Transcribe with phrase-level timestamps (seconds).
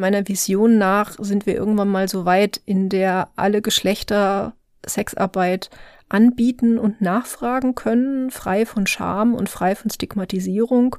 [0.00, 4.54] Meiner Vision nach sind wir irgendwann mal so weit, in der alle Geschlechter
[4.86, 5.68] Sexarbeit
[6.08, 10.96] anbieten und nachfragen können, frei von Scham und frei von Stigmatisierung.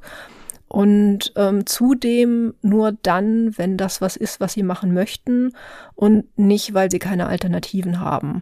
[0.67, 5.53] Und ähm, zudem nur dann, wenn das was ist, was sie machen möchten
[5.95, 8.41] und nicht, weil sie keine Alternativen haben.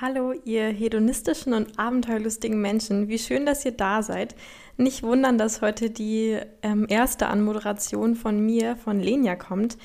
[0.00, 3.08] Hallo, ihr hedonistischen und abenteuerlustigen Menschen.
[3.08, 4.36] Wie schön, dass ihr da seid.
[4.76, 9.76] Nicht wundern, dass heute die ähm, erste Anmoderation von mir, von Lenia, kommt.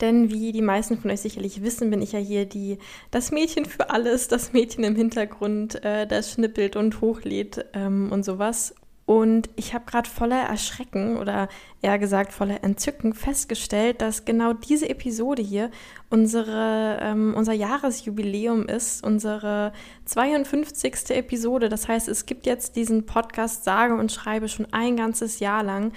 [0.00, 2.78] Denn wie die meisten von euch sicherlich wissen, bin ich ja hier die,
[3.10, 8.24] das Mädchen für alles, das Mädchen im Hintergrund, äh, das schnippelt und hochlädt ähm, und
[8.24, 8.74] sowas.
[9.10, 11.48] Und ich habe gerade voller Erschrecken oder
[11.82, 15.72] eher gesagt voller Entzücken festgestellt, dass genau diese Episode hier
[16.10, 19.72] unsere, ähm, unser Jahresjubiläum ist, unsere
[20.04, 21.10] 52.
[21.10, 21.68] Episode.
[21.68, 25.92] Das heißt, es gibt jetzt diesen Podcast sage und schreibe schon ein ganzes Jahr lang.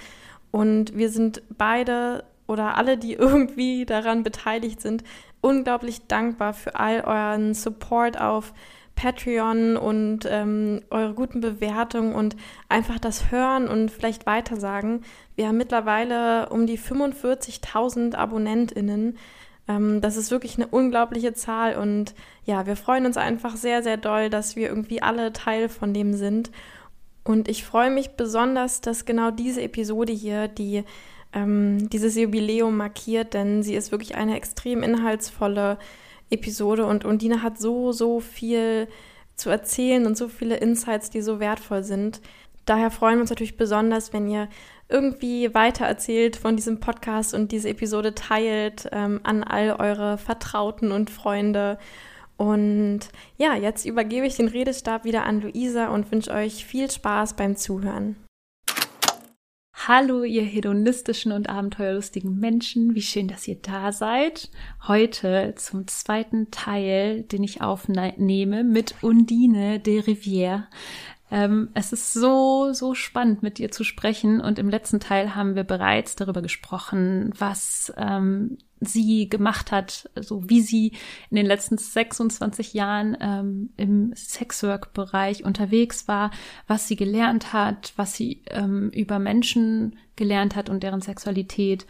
[0.50, 5.04] Und wir sind beide oder alle, die irgendwie daran beteiligt sind,
[5.40, 8.52] unglaublich dankbar für all euren Support auf
[8.94, 12.36] Patreon und ähm, eure guten Bewertungen und
[12.68, 15.04] einfach das Hören und vielleicht weitersagen.
[15.36, 19.18] Wir haben mittlerweile um die 45.000 AbonnentInnen.
[19.68, 22.14] Ähm, das ist wirklich eine unglaubliche Zahl und
[22.44, 26.14] ja, wir freuen uns einfach sehr, sehr doll, dass wir irgendwie alle Teil von dem
[26.14, 26.50] sind.
[27.24, 30.84] Und ich freue mich besonders, dass genau diese Episode hier, die
[31.32, 35.78] ähm, dieses Jubiläum markiert, denn sie ist wirklich eine extrem inhaltsvolle
[36.34, 38.88] Episode und Undine hat so, so viel
[39.36, 42.20] zu erzählen und so viele Insights, die so wertvoll sind.
[42.66, 44.48] Daher freuen wir uns natürlich besonders, wenn ihr
[44.88, 50.92] irgendwie weiter erzählt von diesem Podcast und diese Episode teilt ähm, an all eure Vertrauten
[50.92, 51.78] und Freunde.
[52.36, 53.00] Und
[53.36, 57.56] ja, jetzt übergebe ich den Redestab wieder an Luisa und wünsche euch viel Spaß beim
[57.56, 58.16] Zuhören.
[59.76, 62.94] Hallo, ihr hedonistischen und abenteuerlustigen Menschen.
[62.94, 64.48] Wie schön, dass ihr da seid.
[64.86, 70.62] Heute zum zweiten Teil, den ich aufnehme mit Undine de Rivière.
[71.30, 74.40] Ähm, es ist so, so spannend, mit dir zu sprechen.
[74.40, 80.48] Und im letzten Teil haben wir bereits darüber gesprochen, was ähm, sie gemacht hat, so
[80.48, 80.92] wie sie
[81.30, 86.30] in den letzten 26 Jahren ähm, im Sexwork-Bereich unterwegs war,
[86.66, 91.86] was sie gelernt hat, was sie ähm, über Menschen gelernt hat und deren Sexualität,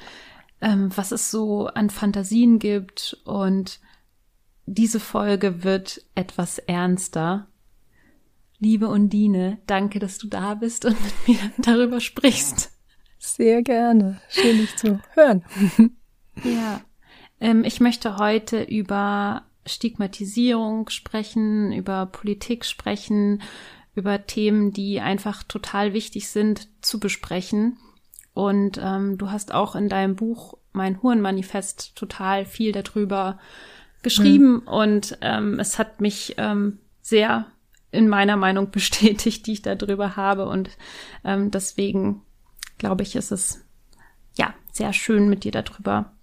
[0.61, 3.19] ähm, was es so an Fantasien gibt.
[3.25, 3.81] Und
[4.67, 7.49] diese Folge wird etwas ernster
[8.65, 12.71] Liebe Undine, danke, dass du da bist und mit mir darüber sprichst.
[13.19, 14.21] Sehr gerne.
[14.29, 15.45] Schön, dich zu hören.
[16.43, 16.81] Ja.
[17.41, 23.43] Ähm, ich möchte heute über Stigmatisierung sprechen, über Politik sprechen,
[23.95, 27.79] über Themen, die einfach total wichtig sind zu besprechen.
[28.35, 33.39] Und ähm, du hast auch in deinem Buch mein Hurenmanifest total viel darüber
[34.03, 34.69] geschrieben mhm.
[34.69, 37.47] und ähm, es hat mich ähm, sehr
[37.91, 40.47] in meiner Meinung bestätigt, die ich darüber habe.
[40.47, 40.71] Und
[41.25, 42.23] ähm, deswegen
[42.77, 43.65] glaube ich, ist es
[44.37, 46.14] ja sehr schön mit dir darüber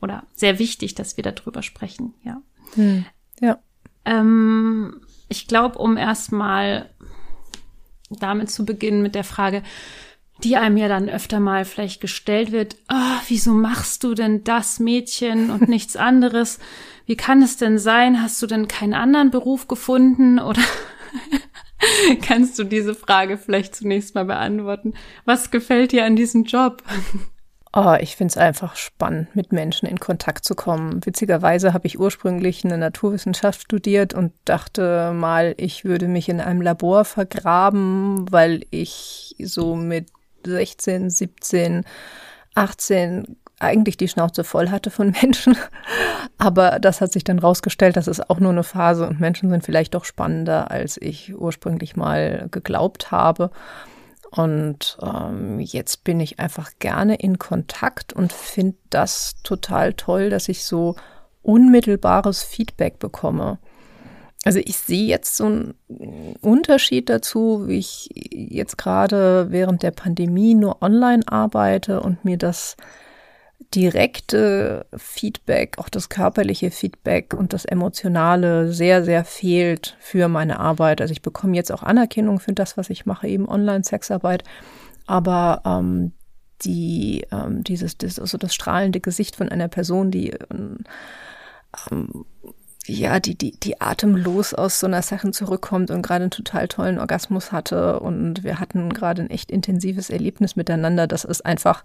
[0.00, 2.14] oder sehr wichtig, dass wir darüber sprechen.
[2.22, 2.42] Ja.
[2.74, 3.04] Hm.
[3.40, 3.58] Ja.
[4.04, 6.90] Ähm, ich glaube, um erstmal
[8.10, 9.62] damit zu beginnen mit der Frage,
[10.44, 14.78] die einem ja dann öfter mal vielleicht gestellt wird, oh, wieso machst du denn das
[14.78, 16.58] Mädchen und nichts anderes?
[17.06, 18.22] Wie kann es denn sein?
[18.22, 20.62] Hast du denn keinen anderen Beruf gefunden oder
[22.22, 24.94] kannst du diese Frage vielleicht zunächst mal beantworten?
[25.24, 26.82] Was gefällt dir an diesem Job?
[27.80, 31.06] Oh, ich finde es einfach spannend, mit Menschen in Kontakt zu kommen.
[31.06, 36.60] Witzigerweise habe ich ursprünglich eine Naturwissenschaft studiert und dachte mal, ich würde mich in einem
[36.60, 40.08] Labor vergraben, weil ich so mit
[40.44, 41.84] 16, 17,
[42.56, 45.56] 18 eigentlich die Schnauze voll hatte von Menschen.
[46.36, 49.64] Aber das hat sich dann rausgestellt, das ist auch nur eine Phase und Menschen sind
[49.64, 53.52] vielleicht doch spannender, als ich ursprünglich mal geglaubt habe.
[54.30, 60.48] Und ähm, jetzt bin ich einfach gerne in Kontakt und finde das total toll, dass
[60.48, 60.96] ich so
[61.42, 63.58] unmittelbares Feedback bekomme.
[64.44, 65.74] Also ich sehe jetzt so einen
[66.40, 72.76] Unterschied dazu, wie ich jetzt gerade während der Pandemie nur online arbeite und mir das
[73.74, 81.00] direkte Feedback, auch das körperliche Feedback und das emotionale sehr, sehr fehlt für meine Arbeit.
[81.00, 84.44] Also ich bekomme jetzt auch Anerkennung für das, was ich mache, eben Online-Sexarbeit.
[85.06, 86.12] Aber ähm,
[86.62, 90.78] die, ähm, dieses, das, also das strahlende Gesicht von einer Person, die ähm,
[92.88, 96.98] ja, die, die, die atemlos aus so einer Sache zurückkommt und gerade einen total tollen
[96.98, 98.00] Orgasmus hatte.
[98.00, 101.06] Und wir hatten gerade ein echt intensives Erlebnis miteinander.
[101.06, 101.84] Das ist einfach,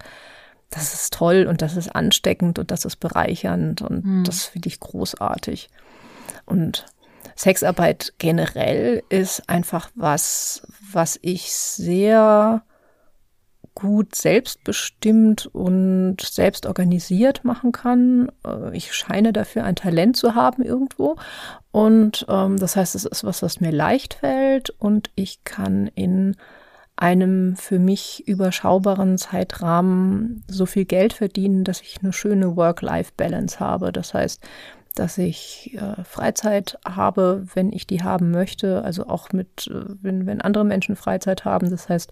[0.73, 4.23] das ist toll und das ist ansteckend und das ist bereichernd und mhm.
[4.23, 5.69] das finde ich großartig.
[6.45, 6.85] Und
[7.35, 12.63] Sexarbeit generell ist einfach was, was ich sehr
[13.75, 18.31] gut selbstbestimmt und selbst organisiert machen kann.
[18.45, 21.15] Äh, ich scheine dafür ein Talent zu haben irgendwo.
[21.71, 26.35] Und ähm, das heißt, es ist was, was mir leicht fällt und ich kann in
[26.95, 33.91] einem für mich überschaubaren Zeitrahmen so viel Geld verdienen, dass ich eine schöne Work-Life-Balance habe.
[33.91, 34.41] Das heißt,
[34.95, 40.27] dass ich äh, Freizeit habe, wenn ich die haben möchte, also auch mit, äh, wenn,
[40.27, 41.69] wenn andere Menschen Freizeit haben.
[41.71, 42.11] Das heißt,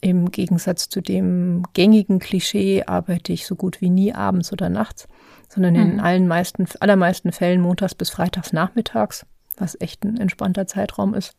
[0.00, 5.08] im Gegensatz zu dem gängigen Klischee arbeite ich so gut wie nie abends oder nachts,
[5.48, 6.00] sondern in mhm.
[6.00, 9.26] allen meisten, allermeisten Fällen montags bis freitags nachmittags,
[9.56, 11.34] was echt ein entspannter Zeitraum ist.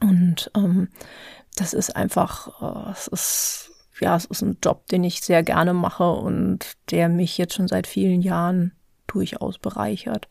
[0.00, 0.88] Und ähm,
[1.56, 3.70] das ist einfach, äh, es ist,
[4.00, 7.66] ja, es ist ein Job, den ich sehr gerne mache und der mich jetzt schon
[7.66, 8.72] seit vielen Jahren
[9.08, 10.28] durchaus bereichert.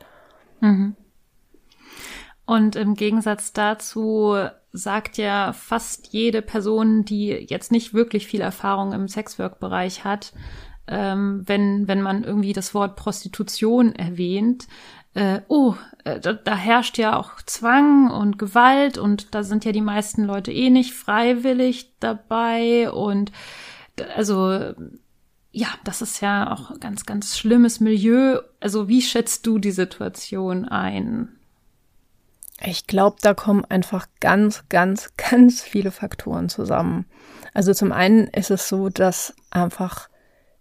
[0.62, 0.96] Mhm.
[2.46, 4.38] Und im Gegensatz dazu
[4.72, 10.34] sagt ja fast jede Person, die jetzt nicht wirklich viel Erfahrung im Sexwork-Bereich hat,
[10.88, 14.68] ähm, wenn, wenn man irgendwie das Wort Prostitution erwähnt,
[15.16, 19.72] äh, oh, äh, da, da herrscht ja auch Zwang und Gewalt und da sind ja
[19.72, 23.32] die meisten Leute eh nicht freiwillig dabei und
[24.16, 24.74] also
[25.52, 28.42] ja, das ist ja auch ganz, ganz schlimmes Milieu.
[28.60, 31.30] Also wie schätzt du die Situation ein?
[32.62, 37.06] Ich glaube, da kommen einfach ganz, ganz, ganz viele Faktoren zusammen.
[37.54, 40.10] Also zum einen ist es so, dass einfach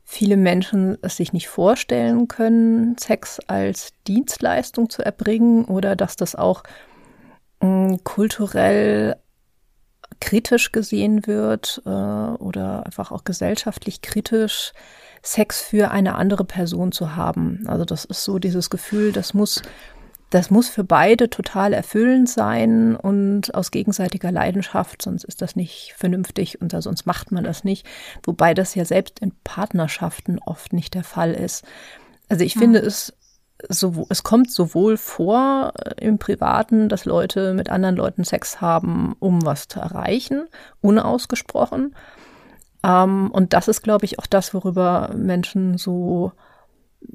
[0.05, 6.35] viele Menschen es sich nicht vorstellen können, Sex als Dienstleistung zu erbringen oder dass das
[6.35, 6.63] auch
[7.61, 9.17] mh, hm, kulturell
[10.21, 14.73] kritisch gesehen wird äh, oder einfach auch gesellschaftlich kritisch,
[15.23, 17.65] Sex für eine andere Person zu haben.
[17.67, 19.63] Also das ist so dieses Gefühl, das muss
[20.35, 25.95] das muss für beide total erfüllend sein und aus gegenseitiger Leidenschaft, sonst ist das nicht
[25.97, 27.87] vernünftig und sonst macht man das nicht.
[28.25, 31.65] Wobei das ja selbst in Partnerschaften oft nicht der Fall ist.
[32.29, 32.61] Also ich mhm.
[32.61, 33.13] finde es
[33.69, 39.15] so, es kommt sowohl vor äh, im Privaten, dass Leute mit anderen Leuten Sex haben,
[39.21, 40.49] um was zu erreichen,
[40.81, 41.95] unausgesprochen.
[42.83, 46.33] Ähm, und das ist, glaube ich, auch das, worüber Menschen so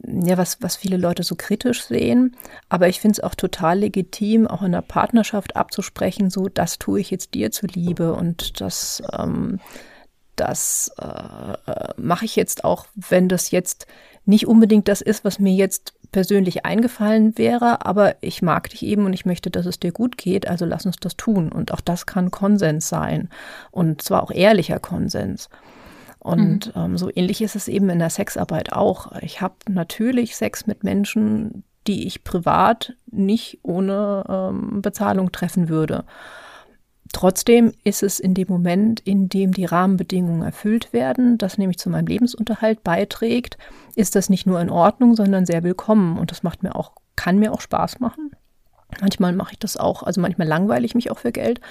[0.06, 2.36] ja, was, was viele Leute so kritisch sehen.
[2.70, 7.00] Aber ich finde es auch total legitim, auch in der Partnerschaft abzusprechen, so, das tue
[7.00, 9.60] ich jetzt dir zuliebe und das, ähm,
[10.36, 13.88] das äh, mache ich jetzt auch, wenn das jetzt
[14.26, 19.06] nicht unbedingt das ist, was mir jetzt persönlich eingefallen wäre, aber ich mag dich eben
[19.06, 21.52] und ich möchte, dass es dir gut geht, also lass uns das tun.
[21.52, 23.30] Und auch das kann Konsens sein
[23.72, 25.50] und zwar auch ehrlicher Konsens.
[26.30, 26.82] Und mhm.
[26.82, 29.12] ähm, so ähnlich ist es eben in der Sexarbeit auch.
[29.22, 36.06] Ich habe natürlich Sex mit Menschen, die ich privat nicht ohne ähm, Bezahlung treffen würde.
[37.12, 41.90] Trotzdem ist es in dem Moment, in dem die Rahmenbedingungen erfüllt werden, das nämlich zu
[41.90, 43.58] meinem Lebensunterhalt beiträgt,
[43.96, 46.20] ist das nicht nur in Ordnung, sondern sehr willkommen.
[46.20, 48.32] Und das macht mir auch, kann mir auch Spaß machen.
[49.02, 51.62] Manchmal mache ich das auch, also manchmal langweile ich mich auch für Geld,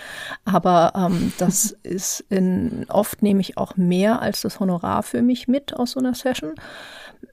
[0.45, 5.49] aber ähm, das ist in, oft nehme ich auch mehr als das Honorar für mich
[5.49, 6.55] mit aus so einer Session.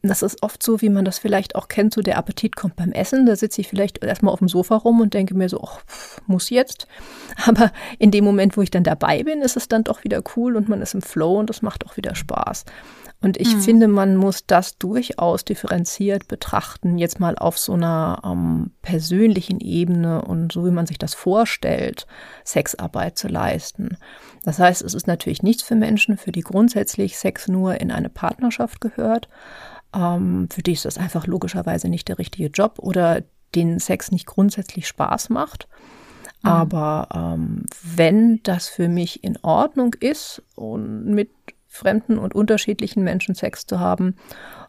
[0.01, 2.92] Das ist oft so, wie man das vielleicht auch kennt, so der Appetit kommt beim
[2.92, 3.25] Essen.
[3.25, 5.82] Da sitze ich vielleicht erstmal auf dem Sofa rum und denke mir so, ach,
[6.27, 6.88] muss jetzt.
[7.46, 10.56] Aber in dem Moment, wo ich dann dabei bin, ist es dann doch wieder cool
[10.56, 12.65] und man ist im Flow und das macht auch wieder Spaß.
[13.22, 13.62] Und ich mhm.
[13.62, 20.22] finde, man muss das durchaus differenziert betrachten, jetzt mal auf so einer ähm, persönlichen Ebene
[20.22, 22.06] und so, wie man sich das vorstellt,
[22.44, 23.98] Sexarbeit zu leisten.
[24.44, 28.10] Das heißt, es ist natürlich nichts für Menschen, für die grundsätzlich Sex nur in eine
[28.10, 29.27] Partnerschaft gehört.
[29.96, 33.24] Ähm, für die ist das einfach logischerweise nicht der richtige Job oder
[33.56, 35.68] den Sex nicht grundsätzlich Spaß macht.
[36.44, 36.50] Mhm.
[36.50, 41.32] Aber ähm, wenn das für mich in Ordnung ist und mit
[41.68, 44.16] fremden und unterschiedlichen Menschen Sex zu haben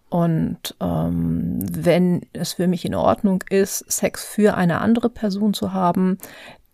[0.09, 5.73] Und ähm, wenn es für mich in Ordnung ist, Sex für eine andere Person zu
[5.73, 6.19] haben,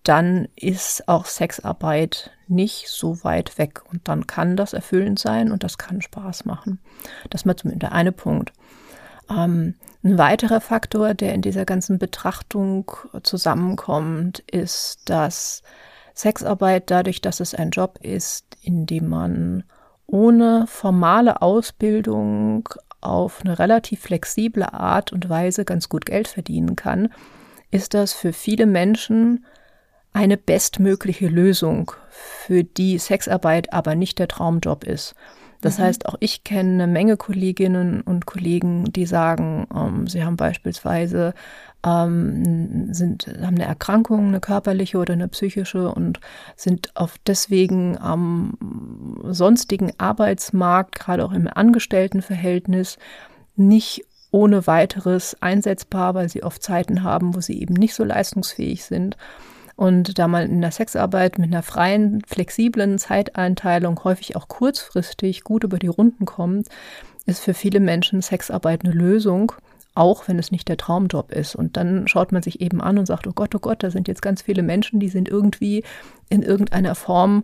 [0.03, 3.83] dann ist auch Sexarbeit nicht so weit weg.
[3.91, 6.81] Und dann kann das erfüllend sein und das kann Spaß machen.
[7.31, 8.53] Das ist mal zumindest der eine Punkt.
[9.31, 12.91] Ähm, ein weiterer Faktor, der in dieser ganzen Betrachtung
[13.23, 15.63] zusammenkommt, ist, dass
[16.15, 19.65] Sexarbeit dadurch, dass es ein Job ist, in dem man
[20.07, 22.69] ohne formale Ausbildung
[23.01, 27.13] auf eine relativ flexible Art und Weise ganz gut Geld verdienen kann,
[27.71, 29.45] ist das für viele Menschen
[30.13, 35.15] eine bestmögliche Lösung, für die Sexarbeit aber nicht der Traumjob ist.
[35.63, 35.83] Das mhm.
[35.85, 41.35] heißt, auch ich kenne eine Menge Kolleginnen und Kollegen, die sagen, ähm, sie haben beispielsweise
[41.85, 46.21] ähm, sind, haben eine Erkrankung, eine körperliche oder eine psychische und
[46.57, 48.59] sind auf deswegen am
[49.25, 52.99] sonstigen Arbeitsmarkt, gerade auch im Angestelltenverhältnis,
[53.57, 58.85] nicht ohne weiteres einsetzbar, weil sie oft Zeiten haben, wo sie eben nicht so leistungsfähig
[58.85, 59.17] sind.
[59.83, 65.65] Und da man in der Sexarbeit mit einer freien, flexiblen Zeiteinteilung häufig auch kurzfristig gut
[65.65, 66.69] über die Runden kommt,
[67.27, 69.51] ist für viele Menschen Sexarbeit eine Lösung,
[69.97, 71.57] auch wenn es nicht der Traumjob ist.
[71.57, 74.07] Und dann schaut man sich eben an und sagt, oh Gott, oh Gott, da sind
[74.07, 75.83] jetzt ganz viele Menschen, die sind irgendwie
[76.29, 77.43] in irgendeiner Form,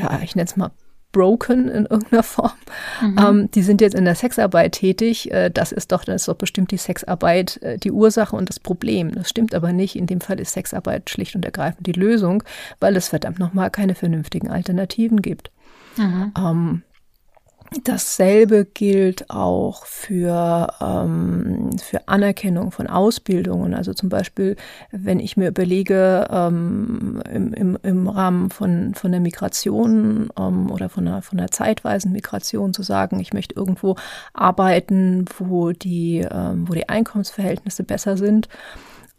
[0.00, 0.70] ja, ich nenne es mal
[1.12, 2.52] broken in irgendeiner Form.
[3.00, 3.18] Mhm.
[3.18, 5.30] Ähm, die sind jetzt in der Sexarbeit tätig.
[5.30, 8.60] Äh, das ist doch, das ist doch bestimmt die Sexarbeit äh, die Ursache und das
[8.60, 9.12] Problem.
[9.12, 9.96] Das stimmt aber nicht.
[9.96, 12.42] In dem Fall ist Sexarbeit schlicht und ergreifend die Lösung,
[12.78, 15.50] weil es verdammt nochmal keine vernünftigen Alternativen gibt.
[15.96, 16.32] Mhm.
[16.38, 16.82] Ähm,
[17.84, 23.74] Dasselbe gilt auch für, ähm, für Anerkennung von Ausbildungen.
[23.74, 24.56] Also zum Beispiel,
[24.90, 30.88] wenn ich mir überlege, ähm, im, im, im Rahmen von, von der Migration ähm, oder
[30.88, 33.94] von einer, von einer zeitweisen Migration zu sagen, ich möchte irgendwo
[34.32, 38.48] arbeiten, wo die, ähm, wo die Einkommensverhältnisse besser sind.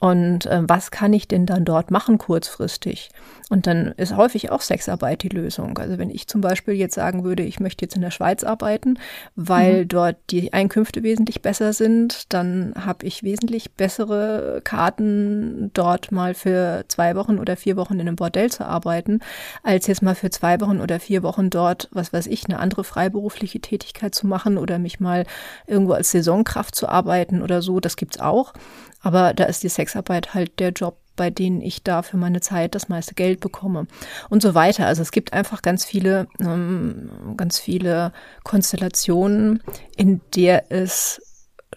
[0.02, 3.12] Und äh, was kann ich denn dann dort machen kurzfristig?
[3.52, 5.78] Und dann ist häufig auch Sexarbeit die Lösung.
[5.78, 8.98] Also wenn ich zum Beispiel jetzt sagen würde, ich möchte jetzt in der Schweiz arbeiten,
[9.36, 9.88] weil mhm.
[9.90, 16.84] dort die Einkünfte wesentlich besser sind, dann habe ich wesentlich bessere Karten, dort mal für
[16.88, 19.20] zwei Wochen oder vier Wochen in einem Bordell zu arbeiten,
[19.62, 22.84] als jetzt mal für zwei Wochen oder vier Wochen dort, was weiß ich, eine andere
[22.84, 25.28] freiberufliche Tätigkeit zu machen oder mich mal
[25.68, 27.80] irgendwo als Saisonkraft zu arbeiten oder so.
[27.80, 28.54] Das gibt's auch.
[29.02, 32.74] Aber da ist die Sexarbeit halt der Job, bei denen ich da für meine Zeit
[32.74, 33.88] das meiste Geld bekomme
[34.30, 34.88] und so weiter.
[34.88, 39.62] Also es gibt einfach ganz viele, ähm, ganz viele Konstellationen,
[39.98, 41.22] in der es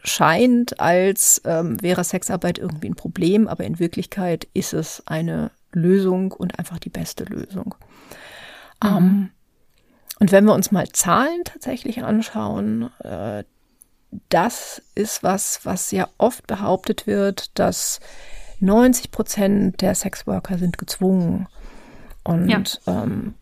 [0.03, 6.33] scheint, als ähm, wäre Sexarbeit irgendwie ein Problem, aber in Wirklichkeit ist es eine Lösung
[6.33, 7.75] und einfach die beste Lösung.
[8.83, 8.89] Mhm.
[8.89, 9.31] Ähm,
[10.21, 13.45] und wenn wir uns mal Zahlen tatsächlich anschauen, äh,
[14.29, 18.01] das ist was, was ja oft behauptet wird, dass
[18.61, 21.49] 90 Prozent der Sexworker sind gezwungen.
[22.23, 22.63] Und ja.
[22.87, 23.35] ähm,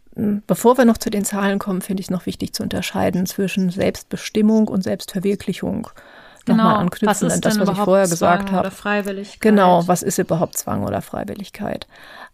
[0.47, 3.71] bevor wir noch zu den Zahlen kommen, finde ich es noch wichtig zu unterscheiden zwischen
[3.71, 5.88] Selbstbestimmung und Selbstverwirklichung.
[6.45, 6.64] Genau.
[6.64, 8.71] Nochmal anknüpfen an das, was ich vorher Zwang gesagt habe.
[8.73, 9.41] Freiwilligkeit.
[9.41, 11.87] Genau, was ist überhaupt Zwang oder Freiwilligkeit?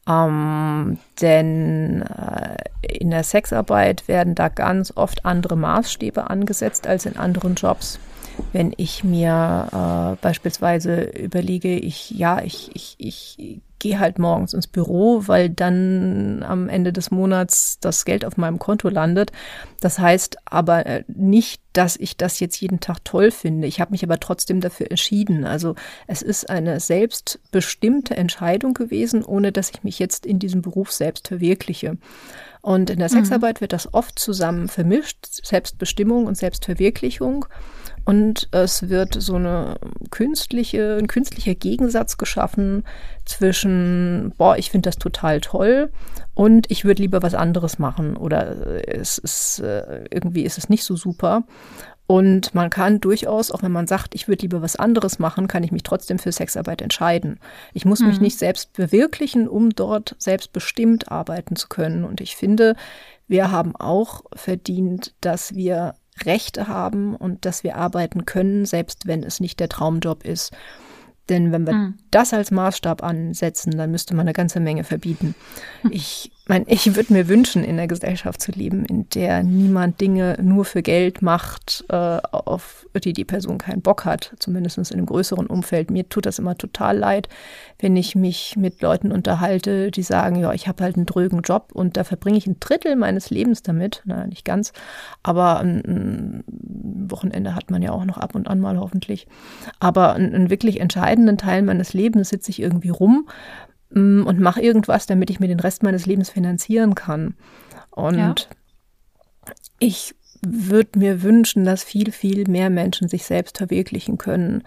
[0.08, 7.18] Ähm, denn äh, in der Sexarbeit werden da ganz oft andere Maßstäbe angesetzt als in
[7.18, 7.98] anderen Jobs
[8.52, 14.66] wenn ich mir äh, beispielsweise überlege, ich, ja, ich, ich, ich gehe halt morgens ins
[14.66, 19.30] Büro, weil dann am Ende des Monats das Geld auf meinem Konto landet.
[19.80, 23.68] Das heißt aber äh, nicht, dass ich das jetzt jeden Tag toll finde.
[23.68, 25.44] Ich habe mich aber trotzdem dafür entschieden.
[25.44, 25.76] Also
[26.06, 31.28] es ist eine selbstbestimmte Entscheidung gewesen, ohne dass ich mich jetzt in diesem Beruf selbst
[31.28, 31.98] verwirkliche.
[32.60, 33.14] Und in der mhm.
[33.14, 37.46] Sexarbeit wird das oft zusammen vermischt, Selbstbestimmung und Selbstverwirklichung.
[38.08, 39.76] Und es wird so eine
[40.10, 42.84] künstliche, ein künstlicher Gegensatz geschaffen
[43.26, 45.92] zwischen, boah, ich finde das total toll
[46.32, 50.84] und ich würde lieber was anderes machen oder es ist äh, irgendwie ist es nicht
[50.84, 51.44] so super.
[52.06, 55.62] Und man kann durchaus, auch wenn man sagt, ich würde lieber was anderes machen, kann
[55.62, 57.38] ich mich trotzdem für Sexarbeit entscheiden.
[57.74, 58.06] Ich muss mhm.
[58.06, 62.04] mich nicht selbst verwirklichen, um dort selbstbestimmt arbeiten zu können.
[62.04, 62.74] Und ich finde,
[63.26, 69.22] wir haben auch verdient, dass wir Rechte haben und dass wir arbeiten können, selbst wenn
[69.22, 70.52] es nicht der Traumjob ist.
[71.28, 71.94] Denn wenn wir mhm.
[72.10, 75.34] das als Maßstab ansetzen, dann müsste man eine ganze Menge verbieten.
[75.90, 80.38] Ich mein, ich würde mir wünschen, in einer Gesellschaft zu leben, in der niemand Dinge
[80.42, 85.06] nur für Geld macht, äh, auf die die Person keinen Bock hat, zumindest in einem
[85.06, 85.90] größeren Umfeld.
[85.90, 87.28] Mir tut das immer total leid,
[87.78, 91.70] wenn ich mich mit Leuten unterhalte, die sagen, ja, ich habe halt einen drögen Job
[91.74, 94.02] und da verbringe ich ein Drittel meines Lebens damit.
[94.06, 94.72] Na, nicht ganz,
[95.22, 96.44] aber ein, ein
[97.10, 99.26] Wochenende hat man ja auch noch ab und an mal hoffentlich.
[99.80, 103.28] Aber einen, einen wirklich entscheidenden Teil meines Lebens sitze ich irgendwie rum
[103.90, 107.34] und mache irgendwas, damit ich mir den Rest meines Lebens finanzieren kann.
[107.90, 108.34] Und ja.
[109.78, 114.62] ich würde mir wünschen, dass viel, viel mehr Menschen sich selbst verwirklichen können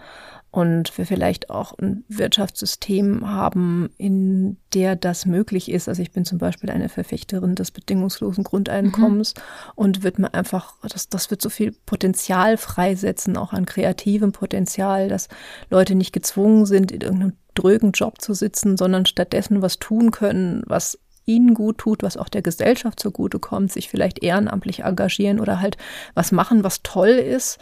[0.52, 5.88] und wir vielleicht auch ein Wirtschaftssystem haben, in der das möglich ist.
[5.88, 9.42] Also ich bin zum Beispiel eine Verfechterin des bedingungslosen Grundeinkommens mhm.
[9.76, 15.08] und wird mir einfach, das, das wird so viel Potenzial freisetzen, auch an kreativem Potenzial,
[15.08, 15.28] dass
[15.70, 20.62] Leute nicht gezwungen sind, in irgendeinem drögen Job zu sitzen, sondern stattdessen was tun können,
[20.66, 25.60] was ihnen gut tut, was auch der Gesellschaft zugute kommt, sich vielleicht ehrenamtlich engagieren oder
[25.60, 25.76] halt
[26.14, 27.58] was machen, was toll ist,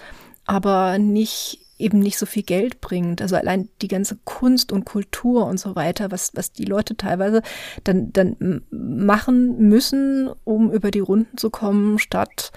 [0.47, 3.23] aber nicht eben nicht so viel Geld bringt.
[3.23, 7.43] Also allein die ganze Kunst und Kultur und so weiter, was, was die Leute teilweise
[7.85, 12.53] dann, dann machen müssen, um über die Runden zu kommen, statt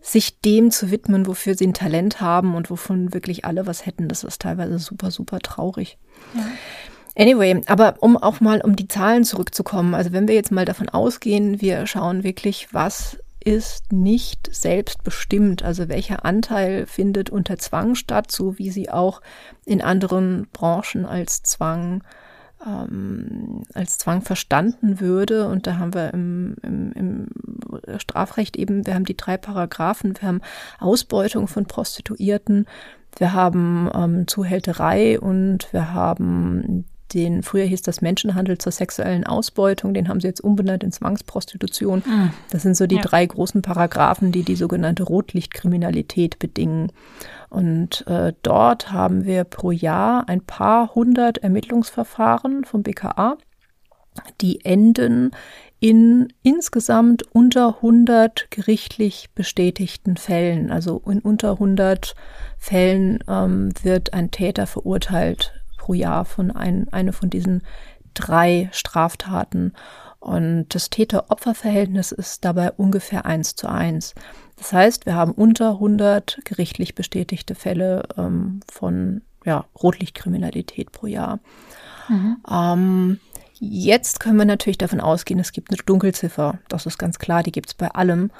[0.00, 4.08] sich dem zu widmen, wofür sie ein Talent haben und wovon wirklich alle was hätten.
[4.08, 5.98] Das ist teilweise super, super traurig.
[6.34, 6.46] Ja.
[7.16, 10.88] Anyway, aber um auch mal um die Zahlen zurückzukommen, also wenn wir jetzt mal davon
[10.88, 18.30] ausgehen, wir schauen wirklich, was ist nicht selbstbestimmt, also welcher Anteil findet unter Zwang statt,
[18.30, 19.22] so wie sie auch
[19.64, 22.02] in anderen Branchen als Zwang
[22.66, 25.48] ähm, als Zwang verstanden würde.
[25.48, 27.28] Und da haben wir im, im, im
[27.98, 30.40] Strafrecht eben, wir haben die drei Paragraphen, wir haben
[30.78, 32.66] Ausbeutung von Prostituierten,
[33.18, 36.84] wir haben ähm, Zuhälterei und wir haben
[37.14, 42.02] den, früher hieß das Menschenhandel zur sexuellen Ausbeutung, den haben sie jetzt umbenannt in Zwangsprostitution.
[42.06, 42.30] Mhm.
[42.50, 43.02] Das sind so die ja.
[43.02, 46.92] drei großen Paragraphen, die die sogenannte Rotlichtkriminalität bedingen.
[47.48, 53.36] Und äh, dort haben wir pro Jahr ein paar hundert Ermittlungsverfahren vom BKA,
[54.40, 55.32] die enden
[55.80, 60.70] in insgesamt unter 100 gerichtlich bestätigten Fällen.
[60.70, 62.14] Also in unter 100
[62.58, 67.62] Fällen ähm, wird ein Täter verurteilt pro Jahr von ein, eine von diesen
[68.12, 69.72] drei Straftaten.
[70.18, 74.14] Und das Täter-Opfer-Verhältnis ist dabei ungefähr eins zu eins.
[74.56, 81.40] Das heißt, wir haben unter 100 gerichtlich bestätigte Fälle ähm, von ja, Rotlichtkriminalität pro Jahr.
[82.08, 82.36] Mhm.
[82.50, 83.20] Ähm,
[83.60, 86.58] jetzt können wir natürlich davon ausgehen, es gibt eine Dunkelziffer.
[86.68, 88.30] Das ist ganz klar, die gibt es bei allem.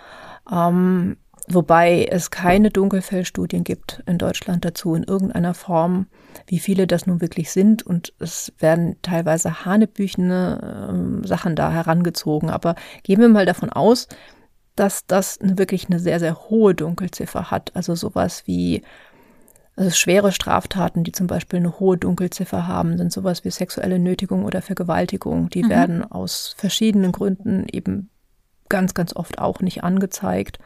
[0.50, 1.16] Ähm,
[1.52, 6.06] Wobei es keine Dunkelfellstudien gibt in Deutschland dazu in irgendeiner Form,
[6.46, 7.83] wie viele das nun wirklich sind.
[7.85, 12.50] Und es werden teilweise hanebüchene äh, Sachen da herangezogen.
[12.50, 14.06] Aber gehen wir mal davon aus,
[14.76, 17.74] dass das wirklich eine sehr, sehr hohe Dunkelziffer hat.
[17.74, 18.83] Also sowas wie
[19.81, 24.45] also schwere Straftaten, die zum Beispiel eine hohe Dunkelziffer haben, sind sowas wie sexuelle Nötigung
[24.45, 25.49] oder Vergewaltigung.
[25.49, 25.71] Die mhm.
[25.71, 28.11] werden aus verschiedenen Gründen eben
[28.69, 30.59] ganz, ganz oft auch nicht angezeigt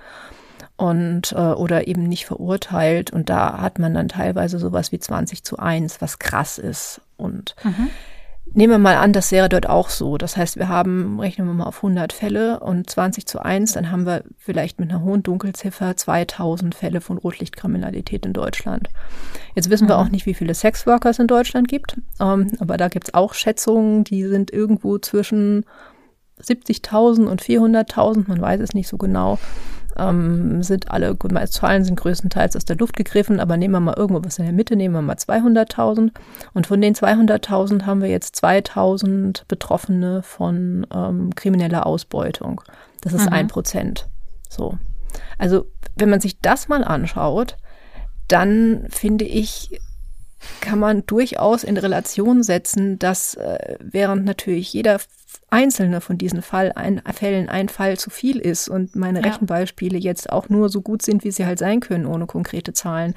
[0.77, 3.13] und äh, oder eben nicht verurteilt.
[3.13, 7.01] Und da hat man dann teilweise sowas wie 20 zu 1, was krass ist.
[7.17, 7.91] Und mhm.
[8.55, 10.17] Nehmen wir mal an, das wäre dort auch so.
[10.17, 13.91] Das heißt, wir haben, rechnen wir mal auf 100 Fälle und 20 zu 1, dann
[13.91, 18.89] haben wir vielleicht mit einer hohen Dunkelziffer 2000 Fälle von Rotlichtkriminalität in Deutschland.
[19.55, 19.89] Jetzt wissen mhm.
[19.91, 23.35] wir auch nicht, wie viele Sexworkers in Deutschland gibt, ähm, aber da gibt es auch
[23.35, 25.65] Schätzungen, die sind irgendwo zwischen
[26.41, 29.39] 70.000 und 400.000, man weiß es nicht so genau
[29.97, 33.81] ähm, sind alle, gut, meine Zahlen sind größtenteils aus der Luft gegriffen, aber nehmen wir
[33.81, 36.11] mal irgendwo was in der Mitte, nehmen wir mal 200.000.
[36.53, 42.63] Und von den 200.000 haben wir jetzt 2.000 Betroffene von ähm, krimineller Ausbeutung.
[43.01, 43.33] Das ist mhm.
[43.33, 44.09] ein Prozent.
[44.49, 44.79] So.
[45.39, 47.57] Also, wenn man sich das mal anschaut,
[48.29, 49.81] dann finde ich,
[50.61, 55.01] kann man durchaus in Relation setzen, dass äh, während natürlich jeder
[55.51, 59.27] einzelne von diesen Fall, ein, Fällen ein Fall zu viel ist und meine ja.
[59.27, 63.15] Rechenbeispiele jetzt auch nur so gut sind, wie sie halt sein können, ohne konkrete Zahlen.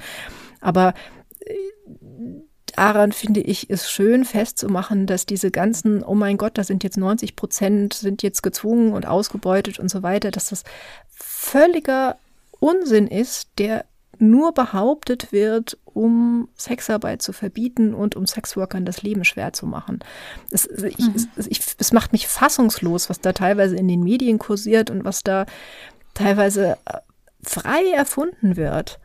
[0.60, 0.94] Aber
[1.40, 1.54] äh,
[2.76, 6.96] daran finde ich es schön festzumachen, dass diese ganzen, oh mein Gott, da sind jetzt
[6.96, 10.62] 90 Prozent, sind jetzt gezwungen und ausgebeutet und so weiter, dass das
[11.10, 12.16] völliger
[12.60, 13.84] Unsinn ist, der
[14.20, 20.00] nur behauptet wird, um Sexarbeit zu verbieten und um Sexworkern das Leben schwer zu machen.
[20.50, 21.14] Es, ich, mhm.
[21.36, 25.22] es, ich, es macht mich fassungslos, was da teilweise in den Medien kursiert und was
[25.22, 25.46] da
[26.14, 26.98] teilweise äh,
[27.42, 28.98] frei erfunden wird.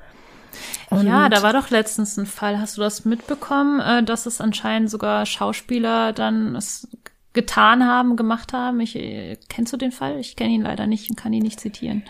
[0.90, 4.42] Und ja, da war doch letztens ein Fall, hast du das mitbekommen, äh, dass es
[4.42, 6.88] anscheinend sogar Schauspieler dann es
[7.34, 8.80] getan haben, gemacht haben.
[8.80, 10.20] Ich, äh, kennst du den Fall?
[10.20, 12.04] Ich kenne ihn leider nicht und kann ihn nicht zitieren.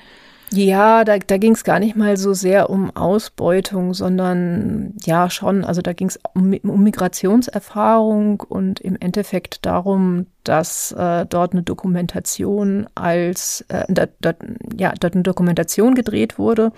[0.56, 5.64] Ja, da, da ging es gar nicht mal so sehr um Ausbeutung, sondern ja schon,
[5.64, 11.64] also da ging es um, um, Migrationserfahrung und im Endeffekt darum, dass äh, dort eine
[11.64, 14.34] Dokumentation als äh, da, da,
[14.78, 16.72] ja dort eine Dokumentation gedreht wurde.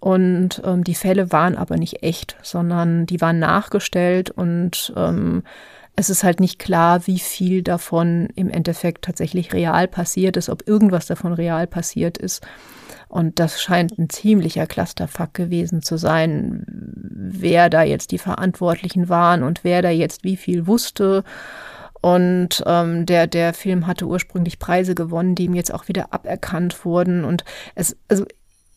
[0.00, 5.44] Und ähm, die Fälle waren aber nicht echt, sondern die waren nachgestellt und ähm,
[5.96, 10.66] es ist halt nicht klar, wie viel davon im Endeffekt tatsächlich real passiert ist, ob
[10.66, 12.44] irgendwas davon real passiert ist.
[13.08, 19.44] Und das scheint ein ziemlicher Clusterfuck gewesen zu sein, wer da jetzt die Verantwortlichen waren
[19.44, 21.22] und wer da jetzt wie viel wusste.
[22.00, 26.84] Und ähm, der, der Film hatte ursprünglich Preise gewonnen, die ihm jetzt auch wieder aberkannt
[26.84, 27.24] wurden.
[27.24, 27.44] Und
[27.76, 28.26] es, also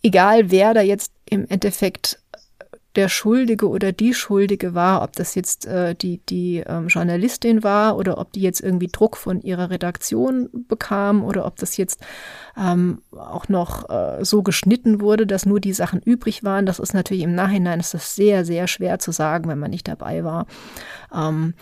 [0.04, 2.20] egal wer da jetzt im Endeffekt
[2.98, 7.96] der Schuldige oder die Schuldige war, ob das jetzt äh, die, die ähm, Journalistin war
[7.96, 12.04] oder ob die jetzt irgendwie Druck von ihrer Redaktion bekam oder ob das jetzt
[12.58, 16.66] ähm, auch noch äh, so geschnitten wurde, dass nur die Sachen übrig waren.
[16.66, 19.88] Das ist natürlich im Nachhinein ist das sehr, sehr schwer zu sagen, wenn man nicht
[19.88, 20.48] dabei war.
[21.14, 21.54] Ähm,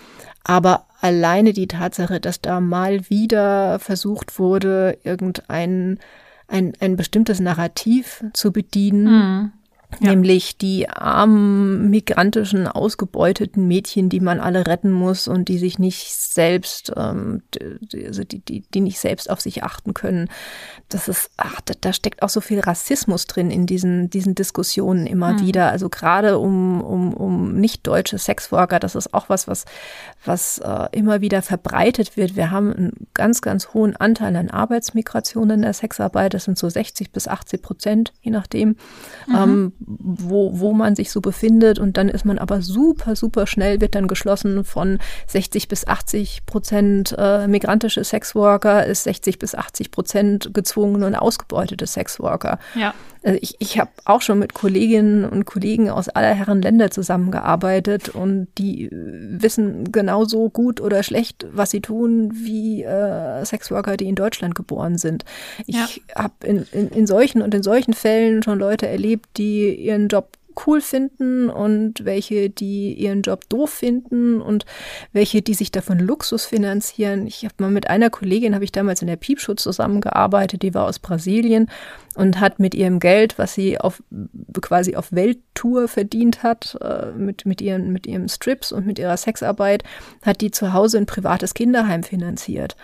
[0.45, 5.99] aber alleine die Tatsache, dass da mal wieder versucht wurde, irgendein
[6.47, 9.51] ein, ein bestimmtes Narrativ zu bedienen, mhm
[9.99, 10.09] ja.
[10.09, 16.13] Nämlich die armen, migrantischen, ausgebeuteten Mädchen, die man alle retten muss und die sich nicht
[16.13, 20.29] selbst, ähm, die, also die, die, die nicht selbst auf sich achten können.
[20.89, 25.07] Das ist, ach, da, da steckt auch so viel Rassismus drin in diesen, diesen Diskussionen
[25.07, 25.41] immer mhm.
[25.41, 25.71] wieder.
[25.71, 29.65] Also gerade um, um, um nicht deutsche Sexworker, das ist auch was, was,
[30.27, 32.35] was äh, immer wieder verbreitet wird.
[32.35, 36.33] Wir haben einen ganz, ganz hohen Anteil an Arbeitsmigration in der Sexarbeit.
[36.33, 38.77] Das sind so 60 bis 80 Prozent, je nachdem.
[39.27, 39.35] Mhm.
[39.35, 41.79] Ähm, wo, wo man sich so befindet.
[41.79, 46.45] Und dann ist man aber super, super schnell, wird dann geschlossen von 60 bis 80
[46.45, 52.59] Prozent äh, migrantische Sexworker, ist 60 bis 80 Prozent gezwungene und ausgebeutete Sexworker.
[52.75, 52.93] Ja.
[53.25, 58.09] Also ich, ich habe auch schon mit Kolleginnen und Kollegen aus aller Herren Länder zusammengearbeitet
[58.09, 64.13] und die wissen genauso gut oder schlecht, was sie tun, wie äh, Sexworker, die in
[64.15, 65.25] Deutschland geboren sind.
[65.65, 65.87] Ich ja.
[66.15, 70.37] habe in, in, in solchen und in solchen Fällen schon Leute erlebt, die ihren Job
[70.65, 74.65] cool finden und welche, die ihren Job doof finden und
[75.13, 77.27] welche, die sich davon Luxus finanzieren.
[77.27, 80.85] Ich habe mal mit einer Kollegin, habe ich damals in der Piepschutz zusammengearbeitet, die war
[80.85, 81.69] aus Brasilien
[82.15, 84.01] und hat mit ihrem Geld, was sie auf
[84.61, 89.17] quasi auf Welttour verdient hat, äh, mit, mit, ihren, mit ihrem Strips und mit ihrer
[89.17, 89.83] Sexarbeit,
[90.23, 92.75] hat die zu Hause ein privates Kinderheim finanziert.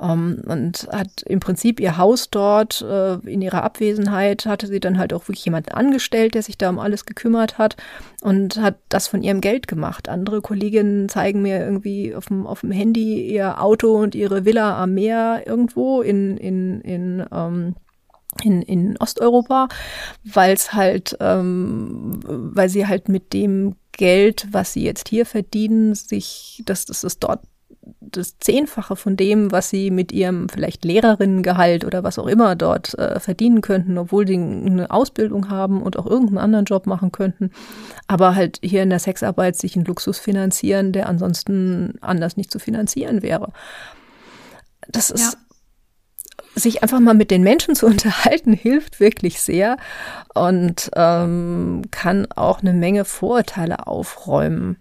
[0.00, 4.98] Ähm, und hat im Prinzip ihr Haus dort äh, in ihrer Abwesenheit hatte sie dann
[4.98, 7.76] halt auch wirklich jemanden angestellt, der sich da um alles gekümmert hat
[8.20, 10.08] und hat das von ihrem Geld gemacht.
[10.08, 14.82] Andere Kolleginnen zeigen mir irgendwie auf dem, auf dem Handy ihr Auto und ihre Villa
[14.82, 17.74] am Meer irgendwo in, in, in ähm,
[18.42, 19.68] in, in Osteuropa,
[20.24, 25.94] weil es halt, ähm, weil sie halt mit dem Geld, was sie jetzt hier verdienen,
[25.94, 27.40] sich, dass das ist dort
[28.00, 32.96] das Zehnfache von dem, was sie mit ihrem vielleicht Lehrerinnengehalt oder was auch immer dort
[32.98, 37.50] äh, verdienen könnten, obwohl sie eine Ausbildung haben und auch irgendeinen anderen Job machen könnten,
[38.06, 42.58] aber halt hier in der Sexarbeit sich einen Luxus finanzieren, der ansonsten anders nicht zu
[42.58, 43.52] finanzieren wäre.
[44.88, 45.38] Das ist ja
[46.54, 49.76] sich einfach mal mit den Menschen zu unterhalten, hilft wirklich sehr
[50.34, 54.76] und ähm, kann auch eine Menge Vorurteile aufräumen.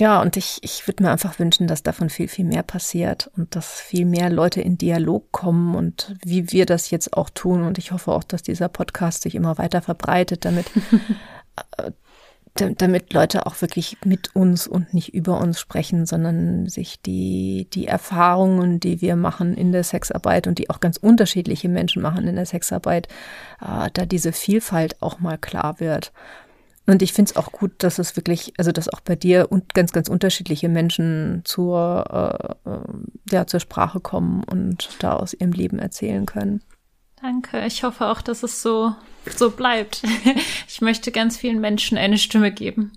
[0.00, 3.54] Ja, und ich, ich würde mir einfach wünschen, dass davon viel, viel mehr passiert und
[3.54, 7.62] dass viel mehr Leute in Dialog kommen und wie wir das jetzt auch tun.
[7.62, 10.66] Und ich hoffe auch, dass dieser Podcast sich immer weiter verbreitet, damit,
[11.76, 11.92] äh,
[12.76, 17.86] damit Leute auch wirklich mit uns und nicht über uns sprechen, sondern sich die, die
[17.86, 22.34] Erfahrungen, die wir machen in der Sexarbeit und die auch ganz unterschiedliche Menschen machen in
[22.34, 23.06] der Sexarbeit,
[23.60, 26.12] äh, da diese Vielfalt auch mal klar wird.
[26.86, 29.72] Und ich finde es auch gut, dass es wirklich, also dass auch bei dir und
[29.74, 32.78] ganz, ganz unterschiedliche Menschen zur, äh, äh,
[33.30, 36.62] ja, zur Sprache kommen und da aus ihrem Leben erzählen können.
[37.22, 37.64] Danke.
[37.66, 38.94] Ich hoffe auch, dass es so,
[39.34, 40.02] so bleibt.
[40.66, 42.92] Ich möchte ganz vielen Menschen eine Stimme geben.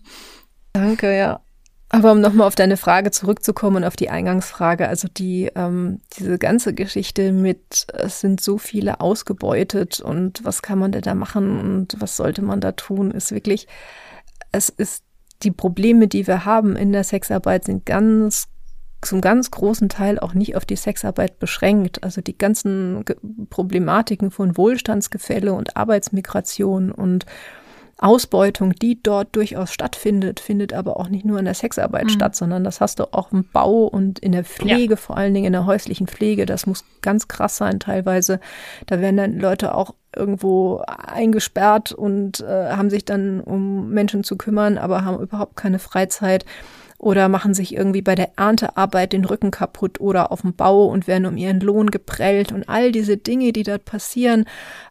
[0.74, 1.42] Danke, ja.
[1.90, 6.38] Aber um nochmal auf deine Frage zurückzukommen und auf die Eingangsfrage, also die, ähm, diese
[6.38, 11.60] ganze Geschichte mit, es sind so viele ausgebeutet und was kann man denn da machen
[11.60, 13.68] und was sollte man da tun, ist wirklich,
[14.52, 15.04] es ist,
[15.44, 18.48] die Probleme, die wir haben in der Sexarbeit, sind ganz
[19.02, 22.04] zum ganz großen Teil auch nicht auf die Sexarbeit beschränkt.
[22.04, 23.06] Also die ganzen
[23.50, 27.26] Problematiken von Wohlstandsgefälle und Arbeitsmigration und
[28.00, 32.10] Ausbeutung, die dort durchaus stattfindet, findet aber auch nicht nur in der Sexarbeit mhm.
[32.10, 34.98] statt, sondern das hast du auch im Bau und in der Pflege, ja.
[34.98, 36.46] vor allen Dingen in der häuslichen Pflege.
[36.46, 38.40] Das muss ganz krass sein teilweise.
[38.86, 44.38] Da werden dann Leute auch irgendwo eingesperrt und äh, haben sich dann um Menschen zu
[44.38, 46.46] kümmern, aber haben überhaupt keine Freizeit
[46.98, 51.08] oder machen sich irgendwie bei der Erntearbeit den Rücken kaputt oder auf dem Bau und
[51.08, 54.46] werden um ihren Lohn geprellt und all diese Dinge, die dort passieren.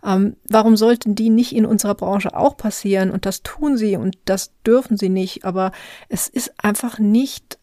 [0.05, 3.11] Ähm, warum sollten die nicht in unserer Branche auch passieren?
[3.11, 5.45] Und das tun sie und das dürfen sie nicht.
[5.45, 5.73] Aber
[6.09, 7.59] es ist einfach nicht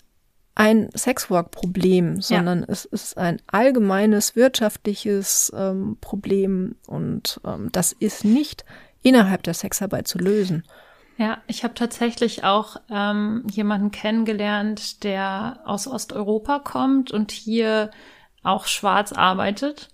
[0.56, 2.66] ein Sexwork-Problem, sondern ja.
[2.68, 8.66] es ist ein allgemeines wirtschaftliches ähm, Problem und ähm, das ist nicht
[9.02, 10.64] innerhalb der Sexarbeit zu lösen.
[11.18, 17.92] Ja, ich habe tatsächlich auch ähm, jemanden kennengelernt, der aus Osteuropa kommt und hier
[18.42, 19.90] auch schwarz arbeitet.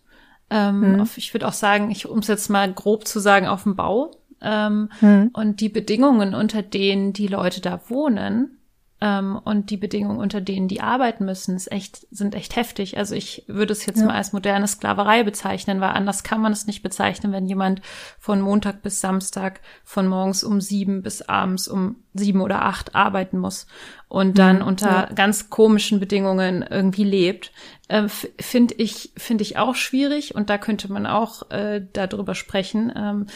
[0.49, 1.01] Ähm, mhm.
[1.01, 3.75] auf, ich würde auch sagen, ich, um es jetzt mal grob zu sagen, auf dem
[3.75, 4.11] Bau.
[4.41, 5.29] Ähm, mhm.
[5.33, 8.58] Und die Bedingungen, unter denen die Leute da wohnen,
[9.01, 12.97] und die Bedingungen, unter denen die arbeiten müssen, ist echt, sind echt heftig.
[12.97, 14.07] Also ich würde es jetzt ja.
[14.07, 17.81] mal als moderne Sklaverei bezeichnen, weil anders kann man es nicht bezeichnen, wenn jemand
[18.19, 23.37] von Montag bis Samstag von morgens um sieben bis abends um sieben oder acht arbeiten
[23.37, 23.67] muss
[24.09, 25.13] und dann unter ja.
[25.15, 27.53] ganz komischen Bedingungen irgendwie lebt.
[27.87, 32.91] Äh, finde ich, finde ich auch schwierig und da könnte man auch äh, darüber sprechen.
[32.93, 33.27] Ähm,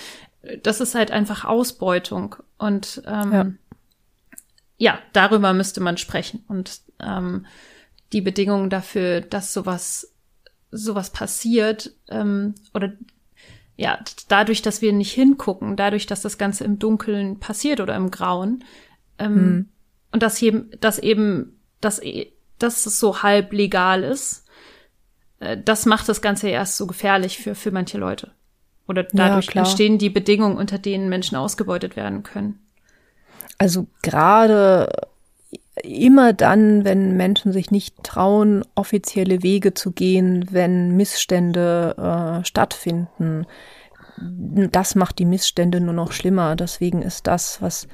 [0.62, 3.46] das ist halt einfach Ausbeutung und ähm, ja
[4.84, 7.46] ja, darüber müsste man sprechen und ähm,
[8.12, 10.14] die Bedingungen dafür, dass sowas
[10.72, 12.92] sowas passiert ähm, oder
[13.78, 18.12] ja, dadurch, dass wir nicht hingucken, dadurch, dass das Ganze im Dunkeln passiert oder im
[18.12, 18.66] Grauen
[19.20, 19.70] ähm, mhm.
[20.12, 22.02] und dass eben, dass eben, dass,
[22.60, 24.46] dass es so halb legal ist,
[25.40, 28.32] äh, das macht das Ganze erst so gefährlich für für manche Leute
[28.86, 32.60] oder dadurch ja, entstehen die Bedingungen, unter denen Menschen ausgebeutet werden können.
[33.58, 34.90] Also gerade
[35.82, 41.96] immer dann, wenn Menschen sich nicht trauen, offizielle Wege zu gehen, wenn Missstände
[42.42, 43.46] äh, stattfinden,
[44.18, 46.56] das macht die Missstände nur noch schlimmer.
[46.56, 47.88] Deswegen ist das, was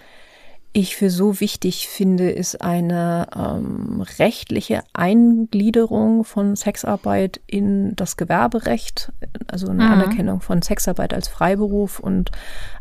[0.71, 9.12] ich für so wichtig finde, ist eine ähm, rechtliche Eingliederung von Sexarbeit in das Gewerberecht,
[9.47, 9.91] also eine mhm.
[9.91, 12.32] Anerkennung von Sexarbeit als Freiberuf und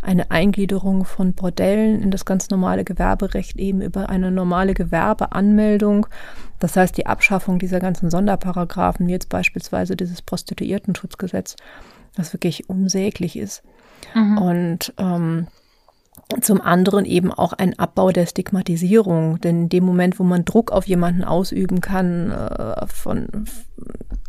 [0.03, 6.07] eine Eingliederung von Bordellen in das ganz normale Gewerberecht eben über eine normale Gewerbeanmeldung.
[6.59, 11.57] Das heißt, die Abschaffung dieser ganzen Sonderparagraphen, wie jetzt beispielsweise dieses Prostituiertenschutzgesetz,
[12.16, 13.62] das wirklich unsäglich ist.
[14.14, 14.38] Mhm.
[14.38, 15.46] Und ähm,
[16.40, 20.72] zum anderen eben auch ein Abbau der Stigmatisierung, denn in dem Moment, wo man Druck
[20.72, 23.46] auf jemanden ausüben kann, äh, von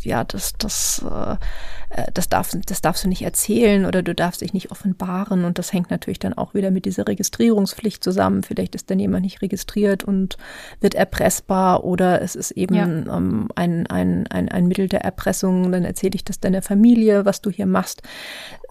[0.01, 4.53] ja, das, das, äh, das, darf, das darfst du nicht erzählen oder du darfst dich
[4.53, 8.43] nicht offenbaren und das hängt natürlich dann auch wieder mit dieser Registrierungspflicht zusammen.
[8.43, 10.37] Vielleicht ist dann jemand nicht registriert und
[10.79, 12.85] wird erpressbar oder es ist eben ja.
[12.85, 17.41] ähm, ein, ein, ein, ein Mittel der Erpressung, dann erzähle ich das deiner Familie, was
[17.41, 18.01] du hier machst.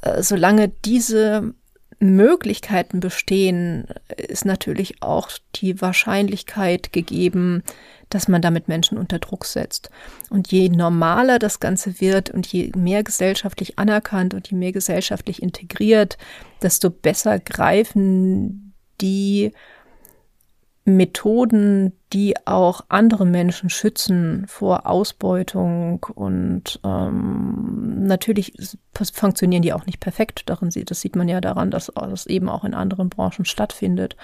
[0.01, 1.53] Äh, solange diese
[2.01, 7.63] Möglichkeiten bestehen, ist natürlich auch die Wahrscheinlichkeit gegeben,
[8.09, 9.91] dass man damit Menschen unter Druck setzt.
[10.31, 15.43] Und je normaler das Ganze wird und je mehr gesellschaftlich anerkannt und je mehr gesellschaftlich
[15.43, 16.19] integriert,
[16.63, 19.53] desto besser greifen die
[20.97, 28.53] Methoden, die auch andere Menschen schützen vor Ausbeutung und ähm, natürlich
[29.13, 30.45] funktionieren die auch nicht perfekt.
[30.47, 34.17] Darin sieht, das sieht man ja daran, dass das eben auch in anderen Branchen stattfindet.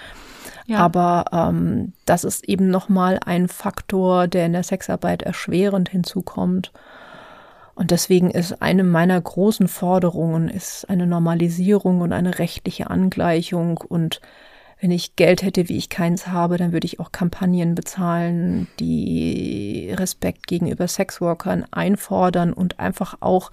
[0.65, 0.79] Ja.
[0.79, 6.71] Aber ähm, das ist eben nochmal ein Faktor, der in der Sexarbeit erschwerend hinzukommt.
[7.75, 14.21] Und deswegen ist eine meiner großen Forderungen ist eine Normalisierung und eine rechtliche Angleichung und
[14.85, 19.91] wenn ich Geld hätte, wie ich keins habe, dann würde ich auch Kampagnen bezahlen, die
[19.91, 23.49] Respekt gegenüber Sexworkern einfordern und einfach auch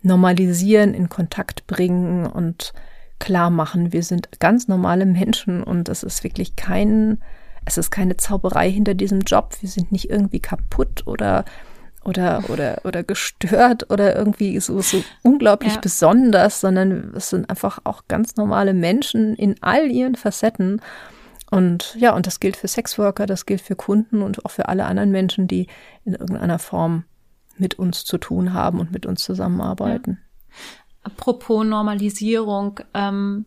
[0.00, 2.72] normalisieren, in Kontakt bringen und
[3.18, 7.20] klar machen, wir sind ganz normale Menschen und es ist wirklich kein,
[7.66, 9.58] es ist keine Zauberei hinter diesem Job.
[9.60, 11.44] Wir sind nicht irgendwie kaputt oder
[12.04, 15.80] oder, oder, oder gestört oder irgendwie so, so unglaublich ja.
[15.80, 20.80] besonders, sondern es sind einfach auch ganz normale Menschen in all ihren Facetten.
[21.50, 24.86] Und ja, und das gilt für Sexworker, das gilt für Kunden und auch für alle
[24.86, 25.66] anderen Menschen, die
[26.04, 27.04] in irgendeiner Form
[27.56, 30.18] mit uns zu tun haben und mit uns zusammenarbeiten.
[30.20, 30.50] Ja.
[31.02, 33.46] Apropos Normalisierung, ähm,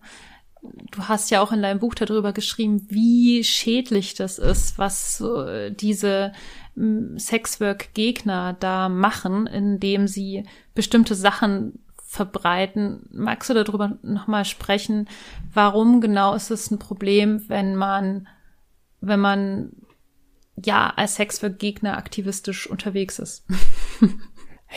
[0.91, 5.69] du hast ja auch in deinem Buch darüber geschrieben, wie schädlich das ist, was so
[5.71, 6.31] diese
[6.75, 13.07] Sexwork-Gegner da machen, indem sie bestimmte Sachen verbreiten.
[13.11, 15.09] Magst du darüber nochmal sprechen?
[15.53, 18.27] Warum genau ist es ein Problem, wenn man,
[19.01, 19.71] wenn man
[20.55, 23.45] ja als Sexvergegner aktivistisch unterwegs ist?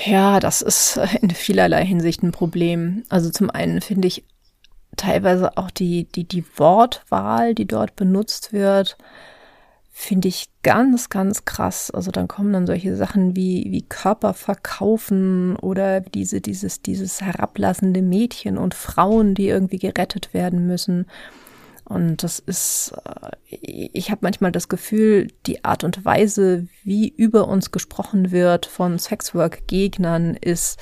[0.04, 3.04] Ja, das ist in vielerlei Hinsicht ein Problem.
[3.08, 4.26] Also zum einen finde ich
[4.96, 8.96] teilweise auch die, die, die Wortwahl, die dort benutzt wird,
[9.90, 11.90] finde ich ganz, ganz krass.
[11.90, 18.02] Also dann kommen dann solche Sachen wie, wie Körper verkaufen oder diese, dieses, dieses herablassende
[18.02, 21.06] Mädchen und Frauen, die irgendwie gerettet werden müssen.
[21.84, 23.30] Und das ist, äh,
[23.92, 28.98] ich habe manchmal das Gefühl, die Art und Weise, wie über uns gesprochen wird von
[28.98, 30.78] Sexwork-Gegnern, ist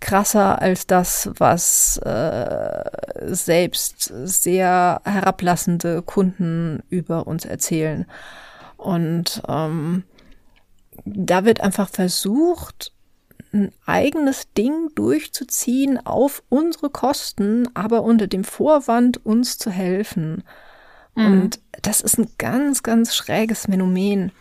[0.00, 2.84] krasser als das, was äh,
[3.26, 8.06] selbst sehr herablassende Kunden über uns erzählen.
[8.76, 10.04] Und ähm,
[11.04, 12.92] da wird einfach versucht,
[13.52, 20.44] ein eigenes Ding durchzuziehen auf unsere Kosten, aber unter dem Vorwand, uns zu helfen.
[21.14, 21.24] Mhm.
[21.24, 24.32] Und das ist ein ganz, ganz schräges Phänomen.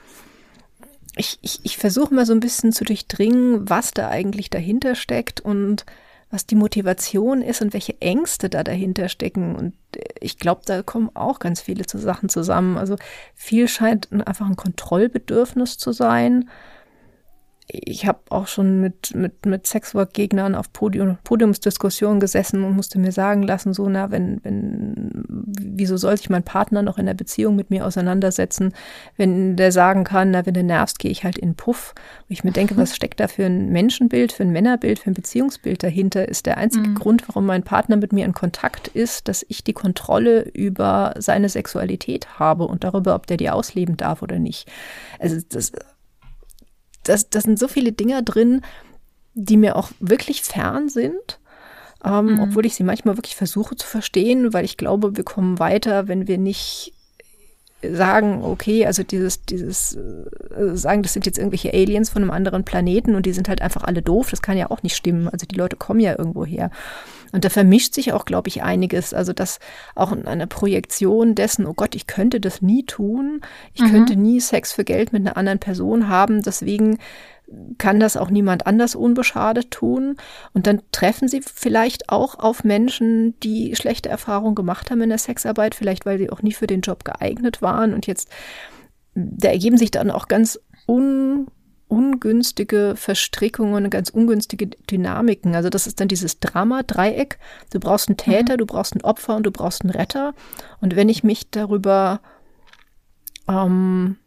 [1.18, 5.42] Ich, ich, ich versuche mal so ein bisschen zu durchdringen, was da eigentlich dahinter steckt
[5.42, 5.86] und
[6.30, 9.56] was die Motivation ist und welche Ängste da dahinter stecken.
[9.56, 9.74] Und
[10.20, 12.78] ich glaube, da kommen auch ganz viele Sachen zusammen.
[12.78, 12.98] Also
[13.34, 16.50] viel scheint einfach ein Kontrollbedürfnis zu sein
[17.70, 23.12] ich habe auch schon mit, mit, mit Sexwork-Gegnern auf Podium, Podiumsdiskussionen gesessen und musste mir
[23.12, 27.58] sagen lassen, so, na, wenn, wenn, wieso soll sich mein Partner noch in der Beziehung
[27.58, 28.74] mit mir auseinandersetzen,
[29.18, 31.94] wenn der sagen kann, na, wenn du nervst, gehe ich halt in Puff.
[32.30, 35.16] Und ich mir denke, was steckt da für ein Menschenbild, für ein Männerbild, für ein
[35.16, 36.30] Beziehungsbild dahinter?
[36.30, 36.96] Ist der einzige mhm.
[36.96, 41.50] Grund, warum mein Partner mit mir in Kontakt ist, dass ich die Kontrolle über seine
[41.50, 44.72] Sexualität habe und darüber, ob der die ausleben darf oder nicht.
[45.20, 45.74] Also das
[47.10, 48.62] das, das sind so viele Dinge drin,
[49.34, 51.40] die mir auch wirklich fern sind.
[52.04, 52.40] Ähm, mhm.
[52.40, 56.28] Obwohl ich sie manchmal wirklich versuche zu verstehen, weil ich glaube, wir kommen weiter, wenn
[56.28, 56.94] wir nicht
[57.84, 62.64] sagen, okay, also dieses, dieses äh, sagen, das sind jetzt irgendwelche Aliens von einem anderen
[62.64, 65.28] Planeten und die sind halt einfach alle doof, das kann ja auch nicht stimmen.
[65.28, 66.72] Also die Leute kommen ja irgendwo her.
[67.32, 69.14] Und da vermischt sich auch, glaube ich, einiges.
[69.14, 69.60] Also das
[69.96, 73.42] auch eine Projektion dessen, oh Gott, ich könnte das nie tun.
[73.74, 73.92] Ich mhm.
[73.92, 76.42] könnte nie Sex für Geld mit einer anderen Person haben.
[76.42, 76.98] Deswegen
[77.78, 80.18] kann das auch niemand anders unbeschadet tun.
[80.54, 85.18] Und dann treffen sie vielleicht auch auf Menschen, die schlechte Erfahrungen gemacht haben in der
[85.18, 87.94] Sexarbeit, vielleicht weil sie auch nie für den Job geeignet waren.
[87.94, 88.30] Und jetzt,
[89.16, 91.48] da ergeben sich dann auch ganz un
[91.88, 95.56] ungünstige Verstrickungen, ganz ungünstige Dynamiken.
[95.56, 97.40] Also das ist dann dieses Drama-Dreieck.
[97.72, 98.58] Du brauchst einen Täter, mhm.
[98.58, 100.34] du brauchst ein Opfer und du brauchst einen Retter.
[100.82, 102.20] Und wenn ich mich darüber,
[103.48, 104.18] ähm,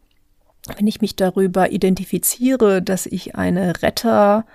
[0.77, 4.47] wenn ich mich darüber identifiziere, dass ich eine Retter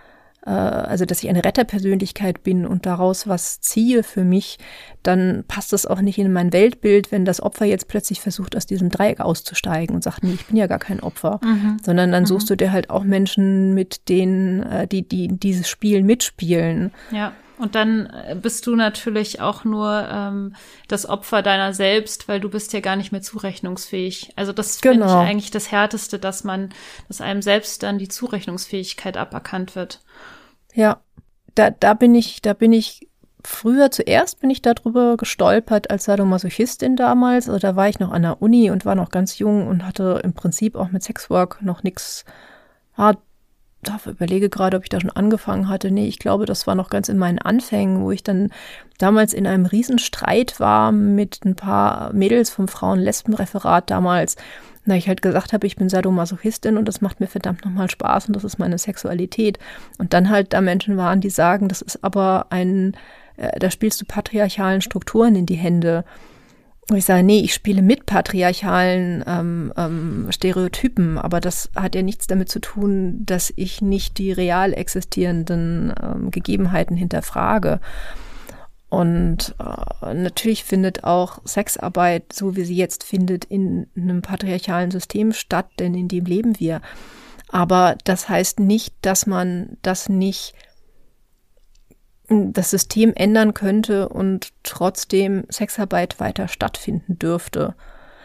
[0.52, 4.60] also dass ich eine Retterpersönlichkeit bin und daraus was ziehe für mich,
[5.02, 8.66] dann passt das auch nicht in mein Weltbild, wenn das Opfer jetzt plötzlich versucht, aus
[8.66, 11.78] diesem Dreieck auszusteigen und sagt, nee, ich bin ja gar kein Opfer, mhm.
[11.84, 12.28] sondern dann mhm.
[12.28, 16.92] suchst du dir halt auch Menschen mit denen, äh, die, die dieses Spiel mitspielen.
[17.12, 17.34] Ja.
[17.58, 20.56] Und dann äh, bist du natürlich auch nur ähm,
[20.88, 24.34] das Opfer deiner selbst, weil du bist ja gar nicht mehr zurechnungsfähig.
[24.36, 24.94] Also das genau.
[24.94, 26.70] finde ich eigentlich das Härteste, dass man,
[27.08, 30.02] dass einem selbst dann die Zurechnungsfähigkeit aberkannt wird.
[30.76, 31.00] Ja,
[31.56, 33.08] da, da bin ich, da bin ich
[33.46, 37.48] früher zuerst bin ich darüber gestolpert als Sadomasochistin damals.
[37.48, 40.22] Also da war ich noch an der Uni und war noch ganz jung und hatte
[40.24, 42.26] im Prinzip auch mit Sexwork noch nichts.
[42.98, 43.14] Ja,
[43.84, 45.92] da überlege gerade, ob ich da schon angefangen hatte.
[45.92, 48.50] Nee, ich glaube, das war noch ganz in meinen Anfängen, wo ich dann
[48.98, 54.38] damals in einem Riesenstreit war mit ein paar Mädels vom Frauen-Lesben-Referat damals,
[54.86, 58.28] na, ich halt gesagt habe, ich bin Sadomasochistin und das macht mir verdammt nochmal Spaß
[58.28, 59.60] und das ist meine Sexualität.
[59.98, 62.96] Und dann halt da Menschen waren, die sagen, das ist aber ein,
[63.38, 66.06] äh, da spielst du patriarchalen Strukturen in die Hände.
[66.88, 72.04] Und ich sage, nee, ich spiele mit patriarchalen ähm, ähm, Stereotypen, aber das hat ja
[72.04, 77.80] nichts damit zu tun, dass ich nicht die real existierenden ähm, Gegebenheiten hinterfrage.
[78.96, 85.34] Und äh, natürlich findet auch Sexarbeit, so wie sie jetzt findet, in einem patriarchalen System
[85.34, 86.80] statt, denn in dem leben wir.
[87.50, 90.54] Aber das heißt nicht, dass man das nicht
[92.30, 97.76] das System ändern könnte und trotzdem Sexarbeit weiter stattfinden dürfte.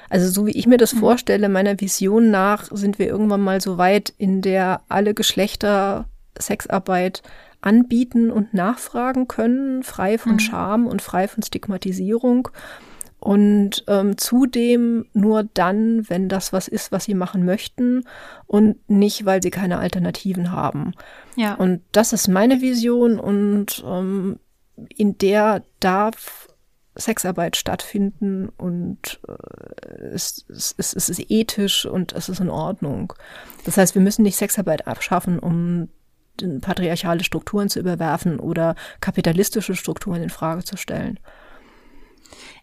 [0.09, 1.01] Also so wie ich mir das mhm.
[1.01, 6.05] vorstelle, meiner Vision nach, sind wir irgendwann mal so weit, in der alle Geschlechter
[6.39, 7.23] Sexarbeit
[7.61, 10.41] anbieten und nachfragen können, frei von mhm.
[10.41, 12.49] Scham und frei von Stigmatisierung.
[13.19, 18.05] Und ähm, zudem nur dann, wenn das was ist, was sie machen möchten
[18.47, 20.95] und nicht, weil sie keine Alternativen haben.
[21.37, 21.55] Ja.
[21.55, 24.39] Und das ist meine Vision und ähm,
[24.97, 26.49] in der darf
[26.95, 33.13] Sexarbeit stattfinden und äh, es, es, es, es ist ethisch und es ist in Ordnung.
[33.65, 35.89] Das heißt, wir müssen nicht Sexarbeit abschaffen, um
[36.61, 41.19] patriarchale Strukturen zu überwerfen oder kapitalistische Strukturen in Frage zu stellen.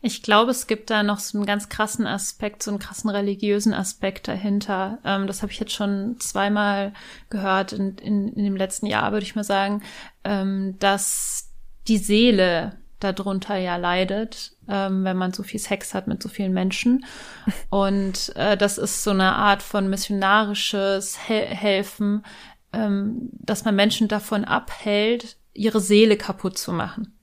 [0.01, 3.73] Ich glaube, es gibt da noch so einen ganz krassen Aspekt, so einen krassen religiösen
[3.73, 4.99] Aspekt dahinter.
[5.03, 6.93] Ähm, das habe ich jetzt schon zweimal
[7.30, 9.82] gehört in, in, in dem letzten Jahr, würde ich mal sagen,
[10.23, 11.49] ähm, dass
[11.88, 16.53] die Seele darunter ja leidet, ähm, wenn man so viel Sex hat mit so vielen
[16.53, 17.05] Menschen.
[17.69, 22.23] Und äh, das ist so eine Art von missionarisches Hel Helfen,
[22.78, 27.17] ähm, dass man Menschen davon abhält, ihre Seele kaputt zu machen.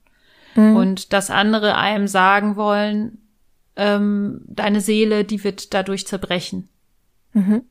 [0.55, 0.75] Mhm.
[0.75, 3.19] Und dass andere einem sagen wollen,
[3.75, 6.69] ähm, deine Seele, die wird dadurch zerbrechen.
[7.33, 7.63] Mhm.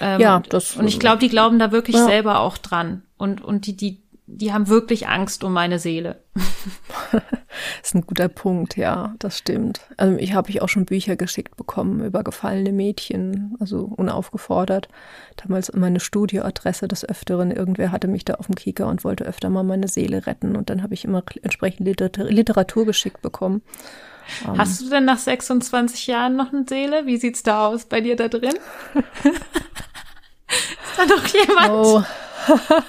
[0.00, 0.76] Ähm, ja, das.
[0.76, 2.06] Und ich glaube, die glauben da wirklich ja.
[2.06, 3.02] selber auch dran.
[3.16, 6.22] Und, und die, die, die haben wirklich Angst um meine Seele.
[7.80, 9.80] das ist ein guter Punkt, ja, das stimmt.
[9.96, 14.88] Also ich habe ich auch schon Bücher geschickt bekommen über gefallene Mädchen, also unaufgefordert.
[15.36, 17.50] Damals meine Studioadresse des Öfteren.
[17.50, 20.56] Irgendwer hatte mich da auf dem Kieker und wollte öfter mal meine Seele retten.
[20.56, 23.62] Und dann habe ich immer entsprechend Literatur, Literatur geschickt bekommen.
[24.46, 24.58] Ähm.
[24.58, 27.06] Hast du denn nach 26 Jahren noch eine Seele?
[27.06, 28.54] Wie sieht's da aus bei dir da drin?
[28.94, 29.04] ist
[30.96, 31.70] da noch jemand?
[31.70, 32.02] Oh.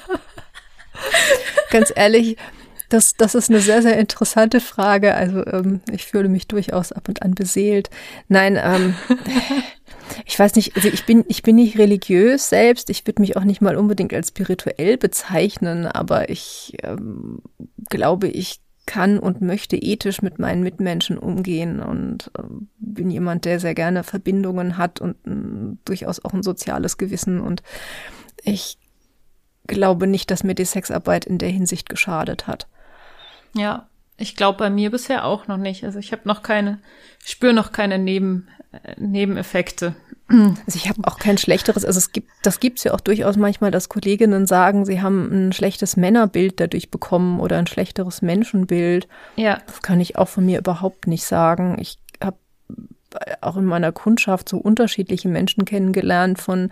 [1.71, 2.37] Ganz ehrlich,
[2.89, 5.15] das, das ist eine sehr, sehr interessante Frage.
[5.15, 7.89] Also ähm, ich fühle mich durchaus ab und an beseelt.
[8.27, 8.95] Nein, ähm,
[10.25, 12.89] ich weiß nicht, also ich bin, ich bin nicht religiös selbst.
[12.89, 17.41] Ich würde mich auch nicht mal unbedingt als spirituell bezeichnen, aber ich ähm,
[17.89, 22.43] glaube, ich kann und möchte ethisch mit meinen Mitmenschen umgehen und äh,
[22.77, 27.63] bin jemand, der sehr gerne Verbindungen hat und äh, durchaus auch ein soziales Gewissen und
[28.43, 28.77] ich
[29.67, 32.67] glaube nicht, dass mir die Sexarbeit in der Hinsicht geschadet hat.
[33.55, 33.87] Ja,
[34.17, 35.83] ich glaube bei mir bisher auch noch nicht.
[35.83, 36.79] Also ich habe noch keine,
[37.23, 39.95] spüre noch keine Neben, äh, Nebeneffekte.
[40.27, 43.69] Also ich habe auch kein schlechteres, also es gibt, das gibt's ja auch durchaus manchmal,
[43.69, 49.07] dass Kolleginnen sagen, sie haben ein schlechtes Männerbild dadurch bekommen oder ein schlechteres Menschenbild.
[49.35, 49.61] Ja.
[49.67, 51.77] Das kann ich auch von mir überhaupt nicht sagen.
[51.79, 52.37] Ich habe
[53.41, 56.71] auch in meiner Kundschaft so unterschiedliche Menschen kennengelernt von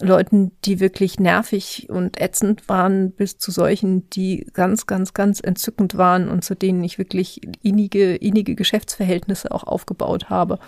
[0.00, 5.96] Leuten, die wirklich nervig und ätzend waren, bis zu solchen, die ganz, ganz, ganz entzückend
[5.96, 10.58] waren und zu denen ich wirklich innige, innige Geschäftsverhältnisse auch aufgebaut habe.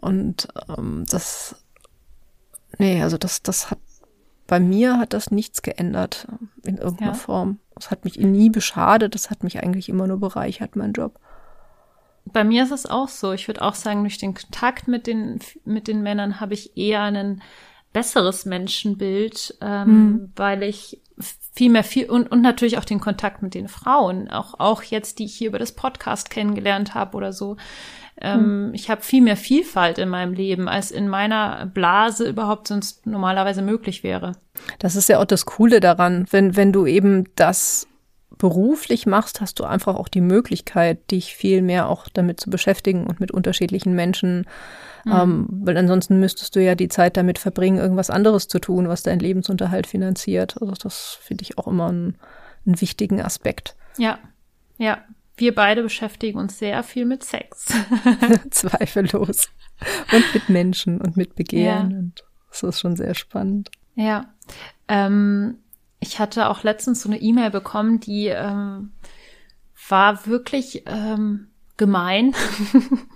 [0.00, 1.56] Und ähm, das,
[2.78, 3.78] nee, also das, das hat,
[4.46, 6.26] bei mir hat das nichts geändert
[6.62, 7.18] in irgendeiner ja.
[7.18, 7.58] Form.
[7.78, 11.18] Es hat mich nie beschadet, das hat mich eigentlich immer nur bereichert, mein Job.
[12.26, 13.32] Bei mir ist es auch so.
[13.32, 17.02] Ich würde auch sagen, durch den Kontakt mit den, mit den Männern habe ich eher
[17.02, 17.42] einen
[17.94, 20.32] besseres Menschenbild, ähm, mhm.
[20.36, 21.00] weil ich
[21.54, 25.18] viel mehr viel und, und natürlich auch den Kontakt mit den Frauen, auch, auch jetzt,
[25.18, 27.56] die ich hier über das Podcast kennengelernt habe oder so.
[28.20, 28.74] Ähm, mhm.
[28.74, 33.62] Ich habe viel mehr Vielfalt in meinem Leben, als in meiner Blase überhaupt sonst normalerweise
[33.62, 34.32] möglich wäre.
[34.78, 37.86] Das ist ja auch das Coole daran, wenn, wenn du eben das
[38.44, 43.06] beruflich machst, hast du einfach auch die Möglichkeit, dich viel mehr auch damit zu beschäftigen
[43.06, 44.46] und mit unterschiedlichen Menschen
[45.04, 45.12] Mhm.
[45.12, 49.02] Ähm, weil ansonsten müsstest du ja die Zeit damit verbringen, irgendwas anderes zu tun, was
[49.02, 50.60] deinen Lebensunterhalt finanziert.
[50.60, 52.16] Also das finde ich auch immer einen,
[52.66, 53.76] einen wichtigen Aspekt.
[53.96, 54.18] Ja,
[54.78, 54.98] ja.
[55.36, 57.66] Wir beide beschäftigen uns sehr viel mit Sex.
[58.50, 59.48] Zweifellos.
[60.12, 61.90] Und mit Menschen und mit Begehren.
[61.90, 61.98] Ja.
[61.98, 63.70] Und das ist schon sehr spannend.
[63.96, 64.32] Ja.
[64.86, 65.58] Ähm,
[66.04, 68.92] ich hatte auch letztens so eine E-Mail bekommen, die ähm,
[69.88, 71.48] war wirklich ähm,
[71.78, 72.34] gemein.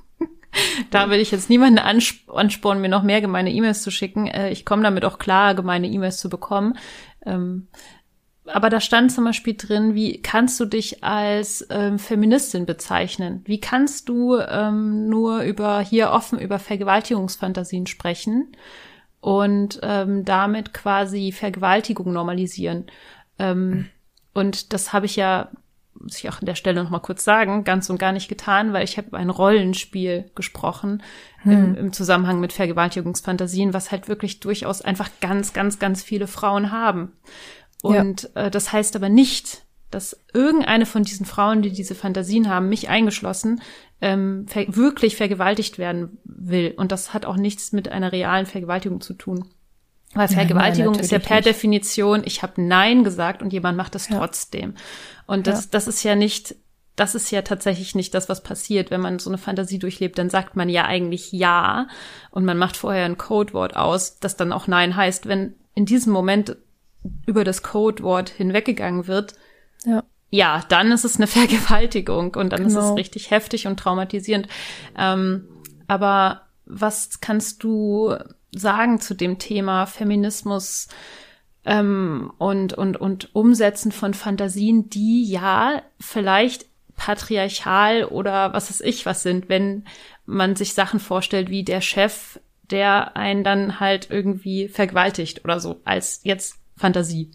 [0.91, 4.27] da will ich jetzt niemanden anspornen, mir noch mehr gemeine E-Mails zu schicken.
[4.27, 6.79] Äh, ich komme damit auch klar, gemeine E-Mails zu bekommen.
[7.27, 7.69] Ähm,
[8.47, 13.43] aber da stand zum Beispiel drin, wie kannst du dich als ähm, Feministin bezeichnen?
[13.45, 18.51] Wie kannst du ähm, nur über hier offen über Vergewaltigungsfantasien sprechen
[19.21, 22.87] und ähm, damit quasi Vergewaltigung normalisieren?
[23.39, 23.89] Ähm,
[24.35, 25.51] und das habe ich ja
[26.01, 28.73] muss ich auch an der Stelle noch mal kurz sagen, ganz und gar nicht getan,
[28.73, 31.03] weil ich habe ein Rollenspiel gesprochen
[31.43, 31.53] hm.
[31.53, 36.71] im, im, Zusammenhang mit Vergewaltigungsfantasien, was halt wirklich durchaus einfach ganz, ganz, ganz viele Frauen
[36.71, 37.13] haben.
[37.83, 38.47] Und ja.
[38.47, 42.89] äh, das heißt aber nicht, dass irgendeine von diesen Frauen, die diese Fantasien haben, mich
[42.89, 43.63] eingeschlossen,
[44.01, 46.75] ähm, ver wirklich vergewaltigt werden will.
[46.77, 49.47] Und das hat auch nichts mit einer realen Vergewaltigung zu tun.
[50.15, 51.49] Weil Vergewaltigung nein, ist ja per nicht.
[51.49, 54.19] Definition, ich habe Nein gesagt und jemand macht es ja.
[54.19, 54.75] trotzdem.
[55.27, 55.69] Und das, ja.
[55.73, 56.57] das ist ja nicht
[56.99, 58.91] das ist ja tatsächlich nicht das, was passiert.
[58.91, 61.87] Wenn man so eine Fantasie durchlebt, dann sagt man ja eigentlich ja
[62.31, 65.27] und man macht vorher ein Codewort aus, das dann auch Nein heißt.
[65.29, 66.57] Wenn in diesem Moment
[67.25, 69.35] über das Codewort hinweggegangen wird,
[69.85, 70.03] Ja.
[70.31, 72.91] Ja, dann ist es eine Vergewaltigung und dann ist Genau.
[72.91, 74.49] es richtig heftig und traumatisierend.
[74.97, 75.45] Ähm,
[75.87, 78.15] aber was kannst du
[78.55, 80.89] sagen zu dem Thema Feminismus
[81.65, 86.67] ähm, und, und, und Umsetzen von Fantasien, die ja vielleicht
[86.97, 89.85] patriarchal oder was weiß ich was sind, wenn
[90.27, 95.81] man sich Sachen vorstellt wie der Chef, der einen dann halt irgendwie vergewaltigt oder so,
[95.85, 97.31] als jetzt Fantasie.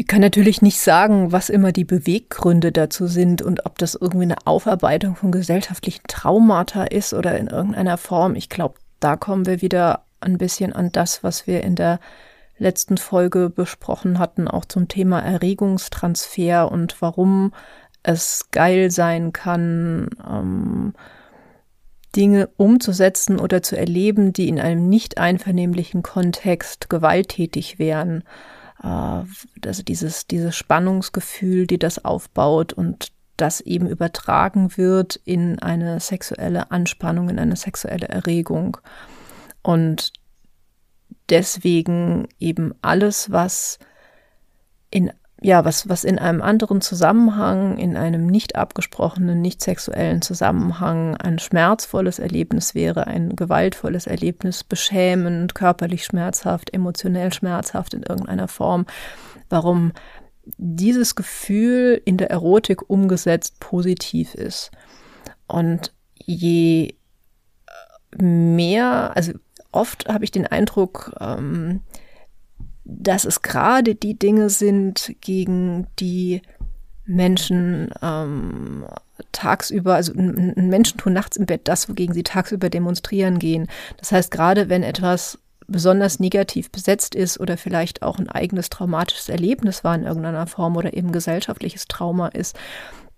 [0.00, 4.22] Ich kann natürlich nicht sagen, was immer die Beweggründe dazu sind und ob das irgendwie
[4.24, 8.34] eine Aufarbeitung von gesellschaftlichen Traumata ist oder in irgendeiner Form.
[8.34, 12.00] Ich glaube, da kommen wir wieder ein bisschen an das, was wir in der
[12.56, 17.52] letzten Folge besprochen hatten, auch zum Thema Erregungstransfer und warum
[18.02, 20.94] es geil sein kann, ähm,
[22.16, 28.24] Dinge umzusetzen oder zu erleben, die in einem nicht einvernehmlichen Kontext gewalttätig wären.
[28.82, 28.86] Äh,
[29.66, 36.70] also dieses, dieses Spannungsgefühl, die das aufbaut und das eben übertragen wird in eine sexuelle
[36.70, 38.76] Anspannung, in eine sexuelle Erregung.
[39.62, 40.12] Und
[41.30, 43.78] deswegen eben alles, was
[44.90, 45.10] in
[45.42, 51.38] ja, was, was in einem anderen Zusammenhang, in einem nicht abgesprochenen, nicht sexuellen Zusammenhang ein
[51.38, 58.84] schmerzvolles Erlebnis wäre, ein gewaltvolles Erlebnis, beschämend, körperlich schmerzhaft, emotionell schmerzhaft in irgendeiner Form,
[59.48, 59.92] warum
[60.58, 64.70] dieses Gefühl in der Erotik umgesetzt positiv ist.
[65.46, 66.96] Und je
[68.18, 69.32] mehr, also
[69.72, 71.80] oft habe ich den Eindruck, ähm,
[72.98, 76.42] dass es gerade die Dinge sind, gegen die
[77.04, 78.84] Menschen ähm,
[79.32, 83.68] tagsüber, also Menschen tun nachts im Bett das, wogegen sie tagsüber demonstrieren gehen.
[83.98, 89.28] Das heißt, gerade wenn etwas besonders negativ besetzt ist oder vielleicht auch ein eigenes traumatisches
[89.28, 92.58] Erlebnis war in irgendeiner Form oder eben gesellschaftliches Trauma ist,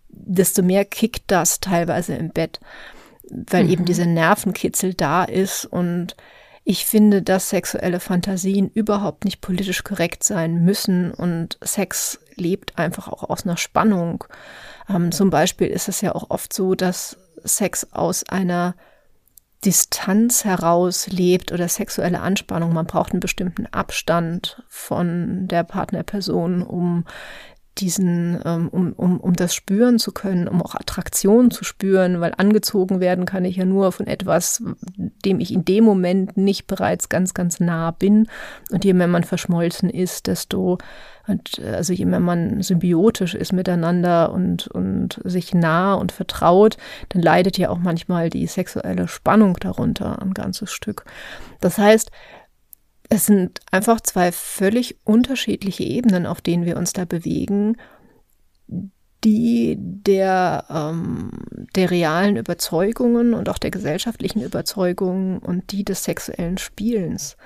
[0.08, 2.60] desto mehr kickt das teilweise im Bett,
[3.30, 6.14] weil eben dieser Nervenkitzel da ist und
[6.64, 13.08] ich finde, dass sexuelle Fantasien überhaupt nicht politisch korrekt sein müssen und Sex lebt einfach
[13.08, 14.24] auch aus einer Spannung.
[14.88, 18.74] Ähm, zum Beispiel ist es ja auch oft so, dass Sex aus einer
[19.64, 22.72] Distanz heraus lebt oder sexuelle Anspannung.
[22.72, 27.04] Man braucht einen bestimmten Abstand von der Partnerperson, um
[27.78, 32.34] diesen, ähm, um, um, um das spüren zu können, um auch Attraktion zu spüren, weil
[32.36, 34.62] angezogen werden kann ich ja nur von etwas,
[35.24, 38.28] dem ich in dem Moment nicht bereits ganz, ganz nah bin.
[38.70, 40.78] Und je mehr man verschmolzen ist, desto,
[41.26, 46.76] äh, also je mehr man symbiotisch ist miteinander und, und sich nah und vertraut,
[47.08, 51.04] dann leidet ja auch manchmal die sexuelle Spannung darunter ein ganzes Stück.
[51.60, 52.10] Das heißt,
[53.12, 57.76] es sind einfach zwei völlig unterschiedliche Ebenen, auf denen wir uns da bewegen,
[59.22, 61.30] die der, ähm,
[61.76, 67.36] der realen Überzeugungen und auch der gesellschaftlichen Überzeugungen und die des sexuellen Spielens.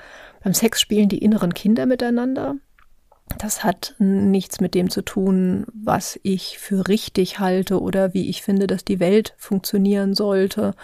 [0.45, 2.55] Beim Sex spielen die inneren Kinder miteinander.
[3.37, 8.43] Das hat nichts mit dem zu tun, was ich für richtig halte oder wie ich
[8.43, 10.75] finde, dass die Welt funktionieren sollte.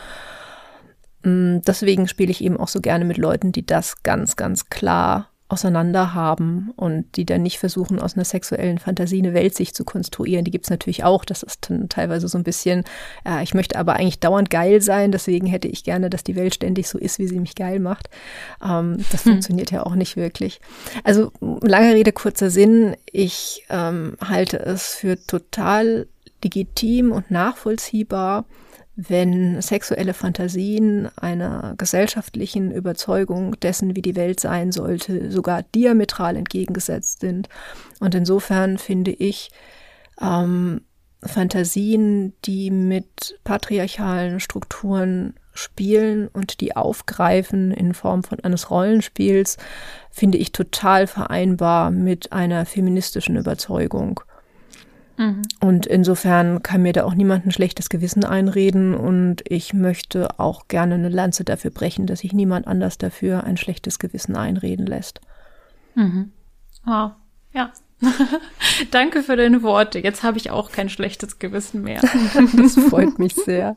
[1.22, 5.28] Mm, Deswegen spiele ich eben auch so gerne mit Leuten, die das ganz, ganz klar
[5.52, 9.84] auseinander haben und die dann nicht versuchen, aus einer sexuellen Fantasie eine Welt sich zu
[9.84, 10.44] konstruieren.
[10.46, 11.26] Die gibt's natürlich auch.
[11.26, 12.84] Das ist dann teilweise so ein bisschen,
[13.26, 16.54] äh, ich möchte aber eigentlich dauernd geil sein, deswegen hätte ich gerne, dass die Welt
[16.54, 18.08] ständig so ist, wie sie mich geil macht.
[18.64, 20.58] Ähm, das funktioniert ja auch nicht wirklich.
[21.04, 22.96] Also lange Rede, kurzer Sinn.
[23.10, 26.06] Ich ähm, halte es für total
[26.42, 28.46] legitim und nachvollziehbar,
[28.94, 37.20] wenn sexuelle Fantasien einer gesellschaftlichen Überzeugung dessen, wie die Welt sein sollte, sogar diametral entgegengesetzt
[37.20, 37.48] sind.
[38.00, 39.50] Und insofern finde ich
[40.20, 40.82] ähm,
[41.24, 49.56] Fantasien, die mit patriarchalen Strukturen spielen und die aufgreifen in Form von eines Rollenspiels,
[50.10, 54.20] finde ich total vereinbar mit einer feministischen Überzeugung.
[55.60, 60.68] Und insofern kann mir da auch niemand ein schlechtes Gewissen einreden und ich möchte auch
[60.68, 65.20] gerne eine Lanze dafür brechen, dass sich niemand anders dafür ein schlechtes Gewissen einreden lässt.
[66.84, 67.12] Wow.
[67.52, 67.72] Ja.
[68.90, 69.98] Danke für deine Worte.
[69.98, 72.00] Jetzt habe ich auch kein schlechtes Gewissen mehr.
[72.56, 73.76] Das freut mich sehr.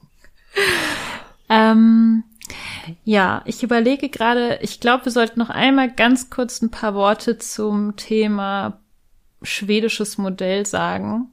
[1.50, 2.24] ähm,
[3.04, 7.38] ja, ich überlege gerade, ich glaube, wir sollten noch einmal ganz kurz ein paar Worte
[7.38, 8.80] zum Thema
[9.42, 11.30] schwedisches Modell sagen.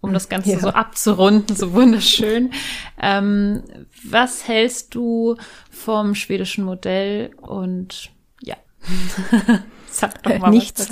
[0.00, 0.60] um das Ganze ja.
[0.60, 2.52] so abzurunden, so wunderschön.
[3.00, 3.64] Ähm,
[4.04, 5.36] was hältst du
[5.70, 8.56] vom schwedischen Modell und ja.
[9.96, 10.88] Sag doch mal nichts,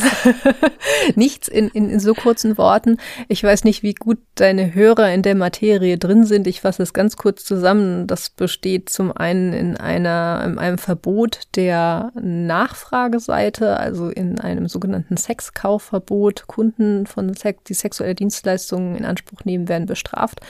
[1.15, 2.97] nichts in, in, in so kurzen Worten.
[3.29, 6.47] Ich weiß nicht, wie gut deine Hörer in der Materie drin sind.
[6.47, 8.07] Ich fasse es ganz kurz zusammen.
[8.07, 15.19] Das besteht zum einen in einer, in einem Verbot der Nachfrageseite, also in einem sogenannten
[15.19, 16.47] Sexkaufverbot.
[16.47, 20.41] Kunden von Sex, die sexuelle Dienstleistungen in Anspruch nehmen, werden bestraft.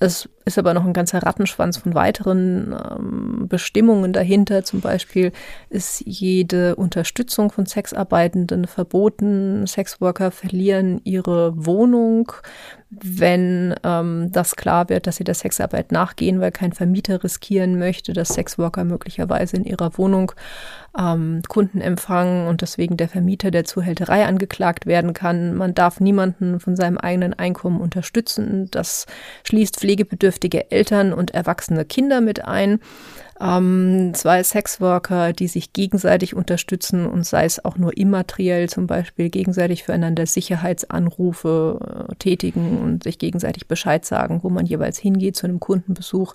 [0.00, 4.62] Es ist aber noch ein ganzer Rattenschwanz von weiteren ähm, Bestimmungen dahinter.
[4.62, 5.32] Zum Beispiel
[5.70, 9.66] ist jede Unterstützung von Sexarbeitenden verboten.
[9.66, 12.30] Sexworker verlieren ihre Wohnung,
[12.90, 18.14] wenn ähm, das klar wird, dass sie der Sexarbeit nachgehen, weil kein Vermieter riskieren möchte,
[18.14, 20.32] dass Sexworker möglicherweise in ihrer Wohnung
[20.98, 25.54] ähm, Kunden empfangen und deswegen der Vermieter der Zuhälterei angeklagt werden kann.
[25.54, 28.70] Man darf niemanden von seinem eigenen Einkommen unterstützen.
[28.70, 29.06] Das
[29.44, 32.80] schließt pflegebedürftige Eltern und erwachsene Kinder mit ein
[33.40, 39.28] ähm, zwei Sexworker, die sich gegenseitig unterstützen und sei es auch nur immateriell zum Beispiel
[39.28, 45.46] gegenseitig füreinander Sicherheitsanrufe äh, tätigen und sich gegenseitig Bescheid sagen, wo man jeweils hingeht zu
[45.46, 46.34] einem Kundenbesuch,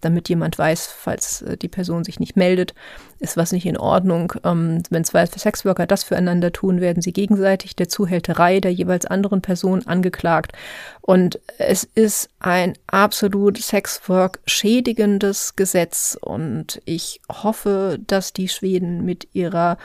[0.00, 2.74] damit jemand weiß, falls äh, die Person sich nicht meldet,
[3.18, 4.34] ist was nicht in Ordnung.
[4.44, 9.42] Ähm, wenn zwei Sexworker das füreinander tun, werden sie gegenseitig der Zuhälterei der jeweils anderen
[9.42, 10.52] Person angeklagt.
[11.00, 19.04] Und es ist ein absolut Sexwork schädigendes Gesetz und und ich hoffe, dass die Schweden
[19.04, 19.78] mit ihrer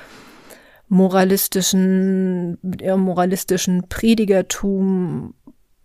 [0.88, 5.34] moralistischen, ihrem moralistischen Predigertum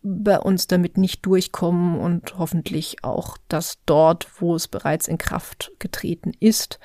[0.03, 5.73] bei uns damit nicht durchkommen und hoffentlich auch, dass dort, wo es bereits in Kraft
[5.79, 6.79] getreten ist,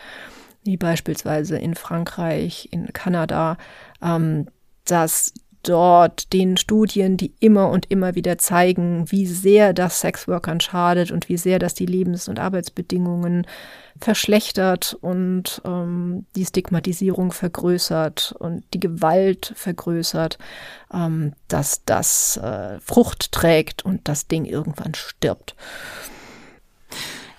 [0.63, 3.57] wie beispielsweise in Frankreich, in Kanada,
[4.01, 4.47] ähm,
[4.85, 5.33] dass
[5.63, 11.29] dort den Studien, die immer und immer wieder zeigen, wie sehr das Sexworkern schadet und
[11.29, 13.45] wie sehr das die Lebens- und Arbeitsbedingungen
[13.99, 20.37] verschlechtert und ähm, die Stigmatisierung vergrößert und die Gewalt vergrößert,
[20.93, 25.55] ähm, dass das äh, Frucht trägt und das Ding irgendwann stirbt.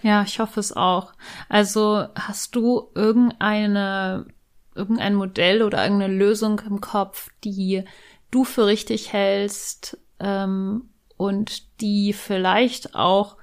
[0.02, 1.12] Ja, ich hoffe es auch.
[1.48, 4.26] Also hast du irgendeine
[4.74, 7.84] irgendein Modell oder irgendeine Lösung im Kopf, die
[8.30, 13.36] du für richtig hältst ähm, und die vielleicht auch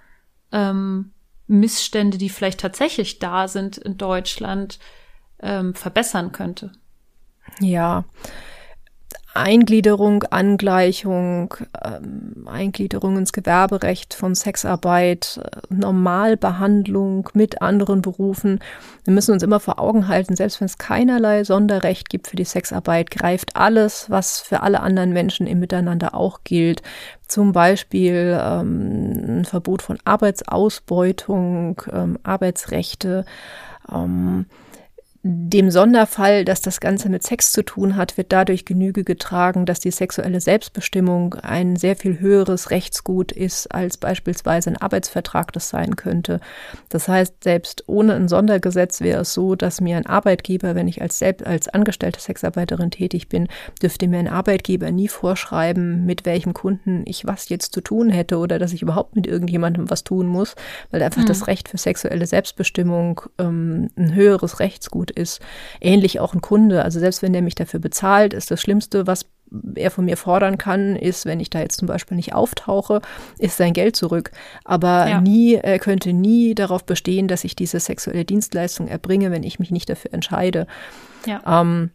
[0.51, 1.11] ähm,
[1.47, 4.79] Missstände, die vielleicht tatsächlich da sind in Deutschland,
[5.39, 6.71] ähm, verbessern könnte.
[7.59, 8.05] Ja,
[9.33, 11.53] Eingliederung, Angleichung,
[11.83, 18.59] ähm, Eingliederung ins Gewerberecht von Sexarbeit, äh, Normalbehandlung mit anderen Berufen.
[19.03, 22.45] Wir müssen uns immer vor Augen halten, selbst wenn es keinerlei Sonderrecht gibt für die
[22.45, 26.81] Sexarbeit, greift alles, was für alle anderen Menschen im Miteinander auch gilt.
[27.27, 33.25] Zum Beispiel ähm, ein Verbot von Arbeitsausbeutung, ähm, Arbeitsrechte,
[33.93, 34.45] ähm,
[35.29, 39.79] dem Sonderfall, dass das Ganze mit Sex zu tun hat, wird dadurch Genüge getragen, dass
[39.79, 45.97] die sexuelle Selbstbestimmung ein sehr viel höheres Rechtsgut ist, als beispielsweise ein Arbeitsvertrag das sein
[45.97, 46.39] könnte.
[46.89, 51.01] Das heißt, selbst ohne ein Sondergesetz wäre es so, dass mir ein Arbeitgeber, wenn ich
[51.01, 53.49] als, selbst, als angestellte Sexarbeiterin tätig bin,
[53.81, 58.37] dürfte mir ein Arbeitgeber nie vorschreiben, mit welchem Kunden ich was jetzt zu tun hätte
[58.37, 60.55] oder dass ich überhaupt mit irgendjemandem was tun muss,
[60.91, 61.27] weil einfach mhm.
[61.27, 65.41] das Recht für sexuelle Selbstbestimmung ähm, ein höheres Rechtsgut ist.
[65.81, 66.83] Ähnlich auch ein Kunde.
[66.83, 69.25] Also selbst wenn der mich dafür bezahlt, ist das Schlimmste, was
[69.75, 73.01] er von mir fordern kann, ist, wenn ich da jetzt zum Beispiel nicht auftauche,
[73.39, 74.31] ist sein Geld zurück.
[74.65, 75.21] Aber ja.
[75.21, 79.71] nie, er könnte nie darauf bestehen, dass ich diese sexuelle Dienstleistung erbringe, wenn ich mich
[79.71, 80.67] nicht dafür entscheide.
[81.25, 81.61] Ja.
[81.61, 81.91] Ähm,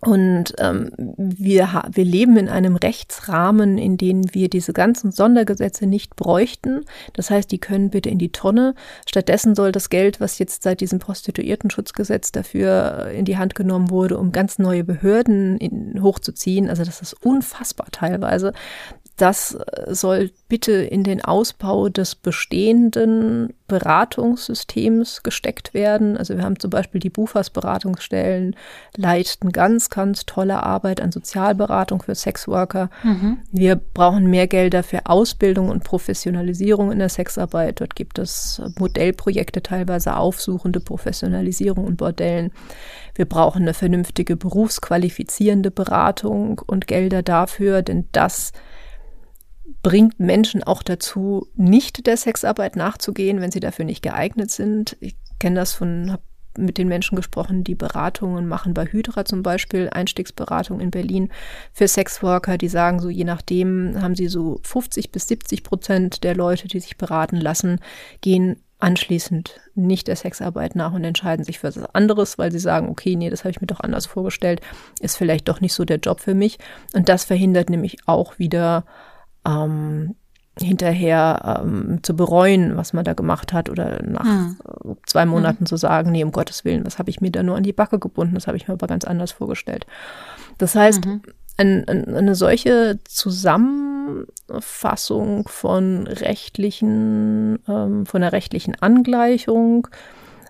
[0.00, 6.16] und ähm, wir, wir leben in einem Rechtsrahmen, in dem wir diese ganzen Sondergesetze nicht
[6.16, 6.84] bräuchten.
[7.12, 8.74] Das heißt, die können bitte in die Tonne.
[9.08, 14.18] Stattdessen soll das Geld, was jetzt seit diesem Prostituiertenschutzgesetz dafür in die Hand genommen wurde,
[14.18, 18.52] um ganz neue Behörden in, hochzuziehen, also das ist unfassbar teilweise,
[19.16, 26.16] das äh, soll bitte in den Ausbau des bestehenden Beratungssystems gesteckt werden.
[26.16, 28.56] Also wir haben zum Beispiel die Bufas Beratungsstellen,
[28.96, 32.90] leisten ganz, ganz tolle Arbeit an Sozialberatung für Sexworker.
[33.02, 33.38] Mhm.
[33.52, 37.80] Wir brauchen mehr Gelder für Ausbildung und Professionalisierung in der Sexarbeit.
[37.80, 42.52] Dort gibt es Modellprojekte, teilweise aufsuchende Professionalisierung und Bordellen.
[43.14, 48.52] Wir brauchen eine vernünftige berufsqualifizierende Beratung und Gelder dafür, denn das
[49.84, 54.96] bringt Menschen auch dazu, nicht der Sexarbeit nachzugehen, wenn sie dafür nicht geeignet sind.
[54.98, 56.22] Ich kenne das von, habe
[56.56, 61.30] mit den Menschen gesprochen, die Beratungen machen bei Hydra zum Beispiel, Einstiegsberatung in Berlin
[61.72, 66.34] für Sexworker, die sagen so, je nachdem haben sie so 50 bis 70 Prozent der
[66.34, 67.78] Leute, die sich beraten lassen,
[68.22, 72.88] gehen anschließend nicht der Sexarbeit nach und entscheiden sich für was anderes, weil sie sagen,
[72.88, 74.62] okay, nee, das habe ich mir doch anders vorgestellt,
[75.00, 76.58] ist vielleicht doch nicht so der Job für mich.
[76.94, 78.84] Und das verhindert nämlich auch wieder
[79.46, 80.16] ähm,
[80.58, 84.56] hinterher ähm, zu bereuen, was man da gemacht hat oder nach hm.
[85.04, 85.66] zwei Monaten hm.
[85.66, 87.98] zu sagen, nee, um Gottes Willen, was habe ich mir da nur an die Backe
[87.98, 89.86] gebunden, das habe ich mir aber ganz anders vorgestellt.
[90.58, 91.22] Das heißt, mhm.
[91.56, 99.88] ein, ein, eine solche Zusammenfassung von rechtlichen, ähm, von der rechtlichen Angleichung,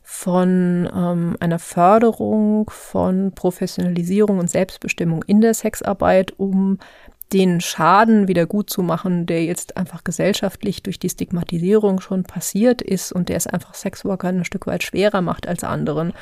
[0.06, 6.78] von ähm, einer Förderung von Professionalisierung und Selbstbestimmung in der Sexarbeit, um
[7.32, 12.82] den Schaden wieder gut zu machen, der jetzt einfach gesellschaftlich durch die Stigmatisierung schon passiert
[12.82, 16.12] ist und der es einfach Sexworker ein Stück weit schwerer macht als anderen.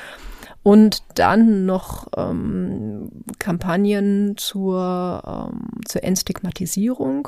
[0.63, 7.27] Und dann noch ähm, Kampagnen zur, ähm, zur Entstigmatisierung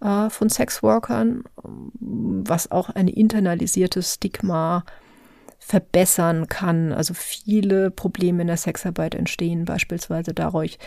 [0.00, 4.84] äh, von Sexworkern, was auch ein internalisiertes Stigma
[5.58, 6.92] verbessern kann.
[6.92, 10.78] Also viele Probleme in der Sexarbeit entstehen beispielsweise dadurch,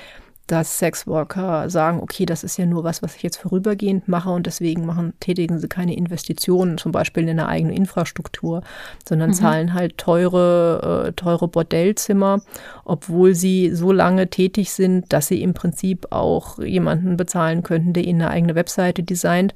[0.51, 4.47] dass Sexworker sagen, okay, das ist ja nur was, was ich jetzt vorübergehend mache und
[4.47, 8.63] deswegen machen, tätigen sie keine Investitionen, zum Beispiel in eine eigene Infrastruktur,
[9.07, 9.35] sondern mhm.
[9.35, 12.41] zahlen halt teure, äh, teure Bordellzimmer,
[12.83, 18.05] obwohl sie so lange tätig sind, dass sie im Prinzip auch jemanden bezahlen könnten, der
[18.05, 19.53] ihnen eine eigene Webseite designt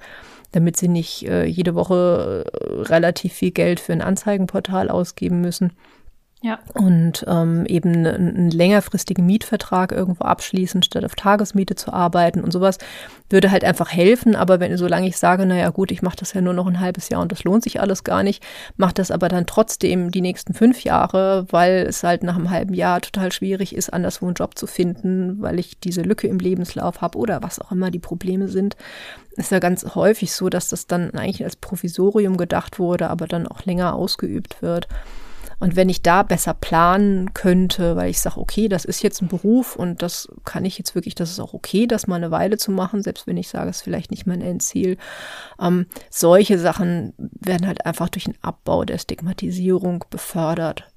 [0.54, 5.74] damit sie nicht äh, jede Woche äh, relativ viel Geld für ein Anzeigenportal ausgeben müssen.
[6.44, 6.60] Ja.
[6.74, 12.52] Und ähm, eben einen, einen längerfristigen Mietvertrag irgendwo abschließen, statt auf Tagesmiete zu arbeiten und
[12.52, 12.80] sowas,
[13.30, 14.36] würde halt einfach helfen.
[14.36, 17.08] Aber wenn, solange ich sage, naja gut, ich mache das ja nur noch ein halbes
[17.08, 18.44] Jahr und das lohnt sich alles gar nicht,
[18.76, 22.74] mache das aber dann trotzdem die nächsten fünf Jahre, weil es halt nach einem halben
[22.74, 27.00] Jahr total schwierig ist, anderswo einen Job zu finden, weil ich diese Lücke im Lebenslauf
[27.00, 28.76] habe oder was auch immer die Probleme sind.
[29.38, 33.48] Ist ja ganz häufig so, dass das dann eigentlich als Provisorium gedacht wurde, aber dann
[33.48, 34.90] auch länger ausgeübt wird.
[35.60, 39.28] Und wenn ich da besser planen könnte, weil ich sage, okay, das ist jetzt ein
[39.28, 42.58] Beruf und das kann ich jetzt wirklich, das ist auch okay, das mal eine Weile
[42.58, 44.98] zu machen, selbst wenn ich sage, es ist vielleicht nicht mein Endziel.
[45.60, 50.93] Ähm, solche Sachen werden halt einfach durch den Abbau der Stigmatisierung befördert.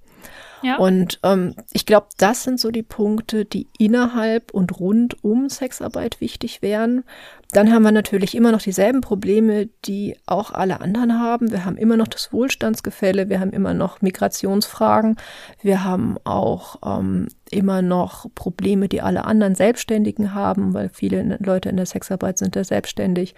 [0.62, 0.76] Ja.
[0.76, 6.20] Und ähm, ich glaube, das sind so die Punkte, die innerhalb und rund um Sexarbeit
[6.20, 7.04] wichtig wären.
[7.52, 11.52] Dann haben wir natürlich immer noch dieselben Probleme, die auch alle anderen haben.
[11.52, 15.16] Wir haben immer noch das Wohlstandsgefälle, wir haben immer noch Migrationsfragen,
[15.62, 21.68] wir haben auch ähm, immer noch Probleme, die alle anderen Selbstständigen haben, weil viele Leute
[21.68, 23.34] in der Sexarbeit sind ja selbstständig.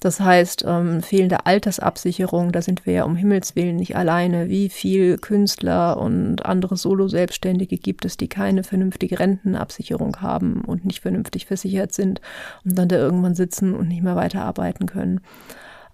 [0.00, 4.48] Das heißt, ähm, fehlende Altersabsicherung, da sind wir ja um Himmels Willen nicht alleine.
[4.48, 11.00] Wie viel Künstler und andere Solo-Selbstständige gibt es, die keine vernünftige Rentenabsicherung haben und nicht
[11.00, 12.20] vernünftig versichert sind
[12.64, 15.20] und dann da irgendwann sitzen und nicht mehr weiterarbeiten können.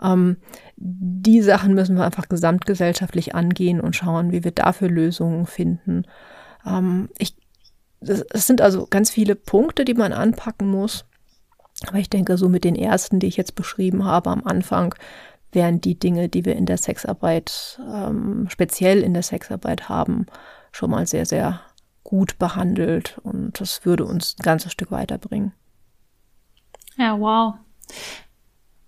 [0.02, 0.36] Ähm,
[0.76, 6.04] die Sachen müssen wir einfach gesamtgesellschaftlich angehen und schauen, wie wir dafür Lösungen finden.
[6.66, 7.36] Ähm, ich,
[8.00, 11.06] es sind also ganz viele Punkte, die man anpacken muss.
[11.88, 14.94] Aber ich denke, so mit den ersten, die ich jetzt beschrieben habe am Anfang,
[15.52, 20.26] wären die Dinge, die wir in der Sexarbeit, ähm, speziell in der Sexarbeit haben,
[20.72, 21.60] schon mal sehr, sehr
[22.02, 25.52] gut behandelt und das würde uns ein ganzes Stück weiterbringen.
[26.96, 27.54] Ja, wow.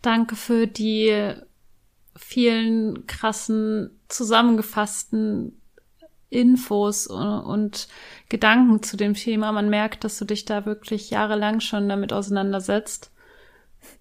[0.02, 1.34] Danke für die
[2.14, 5.60] vielen krassen zusammengefassten
[6.36, 7.88] Infos und
[8.28, 9.52] Gedanken zu dem Thema.
[9.52, 13.10] Man merkt, dass du dich da wirklich jahrelang schon damit auseinandersetzt.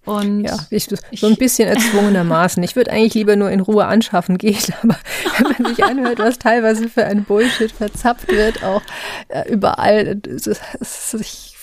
[0.04, 2.62] Und ja, ich, so ein bisschen erzwungenermaßen.
[2.62, 4.96] Ich würde eigentlich lieber nur in Ruhe anschaffen gehen, aber
[5.38, 8.82] wenn man sich anhört, was teilweise für ein Bullshit verzapft wird, auch
[9.28, 11.55] äh, überall, es, es, ich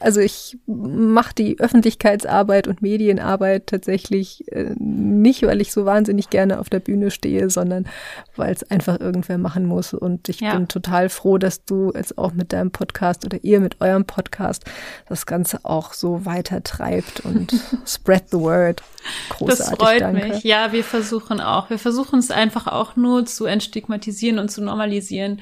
[0.00, 6.60] also ich mache die Öffentlichkeitsarbeit und Medienarbeit tatsächlich äh, nicht, weil ich so wahnsinnig gerne
[6.60, 7.86] auf der Bühne stehe, sondern
[8.36, 9.94] weil es einfach irgendwer machen muss.
[9.94, 10.54] Und ich ja.
[10.54, 14.64] bin total froh, dass du jetzt auch mit deinem Podcast oder ihr mit eurem Podcast
[15.08, 17.54] das Ganze auch so weiter treibt und
[17.86, 18.82] spread the word.
[19.30, 20.28] Großartig, das freut danke.
[20.28, 20.44] mich.
[20.44, 21.70] Ja, wir versuchen auch.
[21.70, 25.40] Wir versuchen es einfach auch nur zu entstigmatisieren und zu normalisieren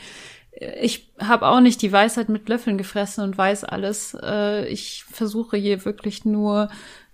[0.57, 4.16] ich habe auch nicht die Weisheit mit Löffeln gefressen und weiß alles.
[4.22, 6.68] Äh, ich versuche hier wirklich nur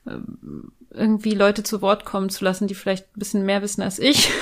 [0.07, 3.99] ähm, irgendwie Leute zu Wort kommen zu lassen, die vielleicht ein bisschen mehr wissen als
[3.99, 4.31] ich.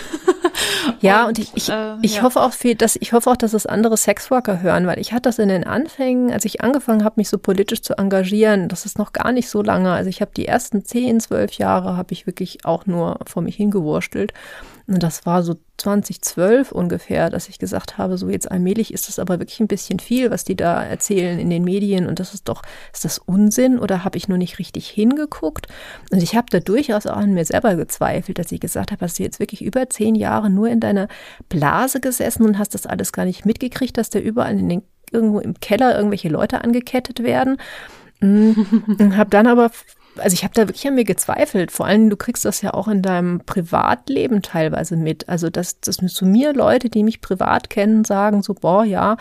[1.01, 2.23] Ja, und, und ich, ich, äh, ich ja.
[2.23, 5.23] hoffe auch viel, dass ich hoffe auch, dass es andere Sexworker hören, weil ich hatte
[5.23, 8.99] das in den Anfängen, als ich angefangen habe, mich so politisch zu engagieren, das ist
[8.99, 9.93] noch gar nicht so lange.
[9.93, 13.57] Also ich habe die ersten zehn, zwölf Jahre habe ich wirklich auch nur vor mich
[13.57, 14.33] hingewurstelt.
[14.91, 19.39] Das war so 2012 ungefähr, dass ich gesagt habe, so jetzt allmählich ist das aber
[19.39, 22.63] wirklich ein bisschen viel, was die da erzählen in den Medien und das ist doch,
[22.91, 25.67] ist das Unsinn oder habe ich nur nicht richtig hingeguckt?
[26.11, 29.19] Und ich habe da durchaus auch an mir selber gezweifelt, dass ich gesagt habe, hast
[29.19, 31.09] du jetzt wirklich über zehn Jahre nur in deiner
[31.51, 34.83] Blase gesessen und hast das alles gar nicht mitgekriegt, dass da überall in den,
[35.13, 37.59] irgendwo im Keller irgendwelche Leute angekettet werden.
[38.21, 39.71] Und habe dann aber
[40.21, 41.71] also ich habe da wirklich an mir gezweifelt.
[41.73, 45.29] Vor allem, du kriegst das ja auch in deinem Privatleben teilweise mit.
[45.29, 49.17] Also, dass, dass zu mir Leute, die mich privat kennen, sagen so, boah, ja,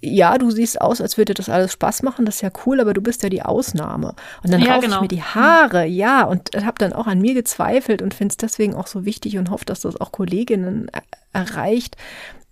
[0.00, 2.94] ja, du siehst aus, als würde das alles Spaß machen, das ist ja cool, aber
[2.94, 4.14] du bist ja die Ausnahme.
[4.44, 4.96] Und dann ja, raufe genau.
[4.96, 8.36] ich mir die Haare, ja, und habe dann auch an mir gezweifelt und finde es
[8.36, 10.88] deswegen auch so wichtig und hoffe, dass das auch Kolleginnen
[11.32, 11.96] erreicht,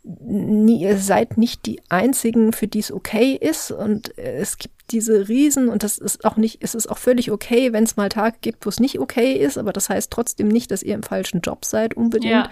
[0.06, 3.70] nie, ihr seid nicht die einzigen, für die es okay ist.
[3.70, 7.72] Und es gibt diese Riesen und das ist auch nicht, es ist auch völlig okay,
[7.72, 10.70] wenn es mal Tage gibt, wo es nicht okay ist, aber das heißt trotzdem nicht,
[10.70, 12.32] dass ihr im falschen Job seid unbedingt.
[12.32, 12.50] Ja.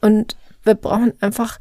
[0.00, 1.58] Und wir brauchen einfach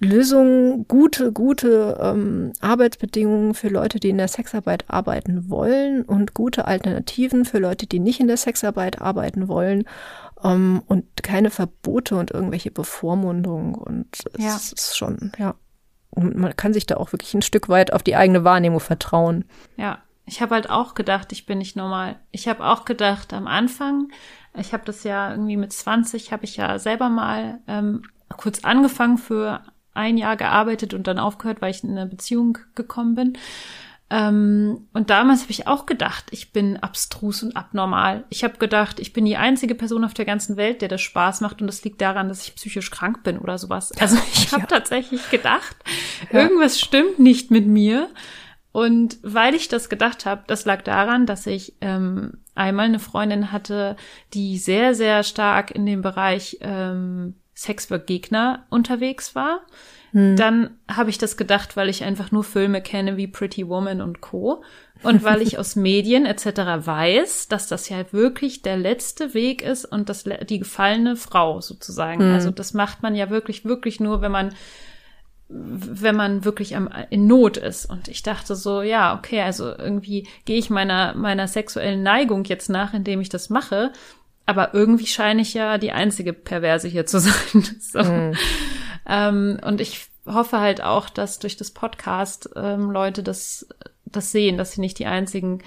[0.00, 6.66] Lösungen, gute, gute ähm, Arbeitsbedingungen für Leute, die in der Sexarbeit arbeiten wollen und gute
[6.66, 9.84] Alternativen für Leute, die nicht in der Sexarbeit arbeiten wollen
[10.44, 13.74] ähm, und keine Verbote und irgendwelche Bevormundungen.
[13.74, 14.56] Und es ja.
[14.56, 15.54] ist schon, ja.
[16.14, 19.44] man kann sich da auch wirklich ein Stück weit auf die eigene Wahrnehmung vertrauen.
[19.76, 22.20] Ja, ich habe halt auch gedacht, ich bin nicht normal.
[22.30, 24.12] Ich habe auch gedacht am Anfang,
[24.54, 28.02] ich habe das ja irgendwie mit 20, habe ich ja selber mal ähm,
[28.36, 29.62] kurz angefangen für
[29.98, 33.38] ein Jahr gearbeitet und dann aufgehört, weil ich in eine Beziehung gekommen bin.
[34.10, 38.24] Ähm, und damals habe ich auch gedacht, ich bin abstrus und abnormal.
[38.30, 41.42] Ich habe gedacht, ich bin die einzige Person auf der ganzen Welt, der das Spaß
[41.42, 43.92] macht und das liegt daran, dass ich psychisch krank bin oder sowas.
[44.00, 44.66] Also ich habe ja.
[44.66, 45.76] tatsächlich gedacht,
[46.32, 46.40] ja.
[46.40, 48.08] irgendwas stimmt nicht mit mir.
[48.72, 53.50] Und weil ich das gedacht habe, das lag daran, dass ich ähm, einmal eine Freundin
[53.50, 53.96] hatte,
[54.34, 59.62] die sehr, sehr stark in dem Bereich ähm, Sexwork-Gegner unterwegs war.
[60.12, 60.36] Hm.
[60.36, 64.20] Dann habe ich das gedacht, weil ich einfach nur Filme kenne wie Pretty Woman und
[64.20, 64.62] Co.
[65.02, 66.46] Und weil ich aus Medien etc.
[66.86, 72.20] weiß, dass das ja wirklich der letzte Weg ist und das, die gefallene Frau sozusagen.
[72.20, 72.34] Hm.
[72.34, 74.54] Also das macht man ja wirklich, wirklich nur, wenn man
[75.50, 77.86] wenn man wirklich am, in Not ist.
[77.86, 82.68] Und ich dachte so, ja, okay, also irgendwie gehe ich meiner, meiner sexuellen Neigung jetzt
[82.68, 83.92] nach, indem ich das mache.
[84.48, 87.76] Aber irgendwie scheine ich ja die einzige Perverse hier zu sein.
[87.80, 88.02] so.
[88.02, 88.32] Mhm.
[89.06, 93.68] Ähm, und ich hoffe halt auch, dass durch das Podcast ähm, Leute das,
[94.06, 95.58] das sehen, dass sie nicht die einzigen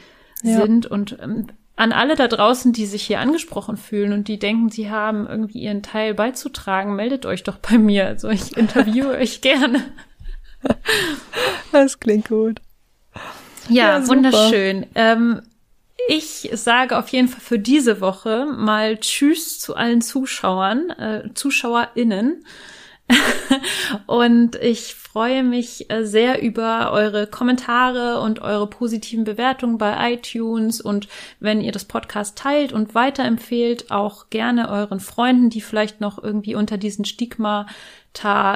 [0.41, 0.61] ja.
[0.61, 0.87] sind.
[0.87, 4.89] Und ähm, an alle da draußen, die sich hier angesprochen fühlen und die denken, sie
[4.89, 8.07] haben irgendwie ihren Teil beizutragen, meldet euch doch bei mir.
[8.07, 9.83] Also ich interviewe euch gerne.
[11.71, 12.61] Das klingt gut.
[13.69, 14.87] Ja, ja wunderschön.
[14.95, 15.43] Ähm,
[16.07, 22.45] ich sage auf jeden Fall für diese Woche mal Tschüss zu allen Zuschauern, äh, ZuschauerInnen.
[24.05, 30.79] und ich freue mich äh, sehr über eure Kommentare und eure positiven Bewertungen bei iTunes
[30.79, 36.23] und wenn ihr das Podcast teilt und weiterempfehlt, auch gerne euren Freunden, die vielleicht noch
[36.23, 37.65] irgendwie unter diesen Stigmata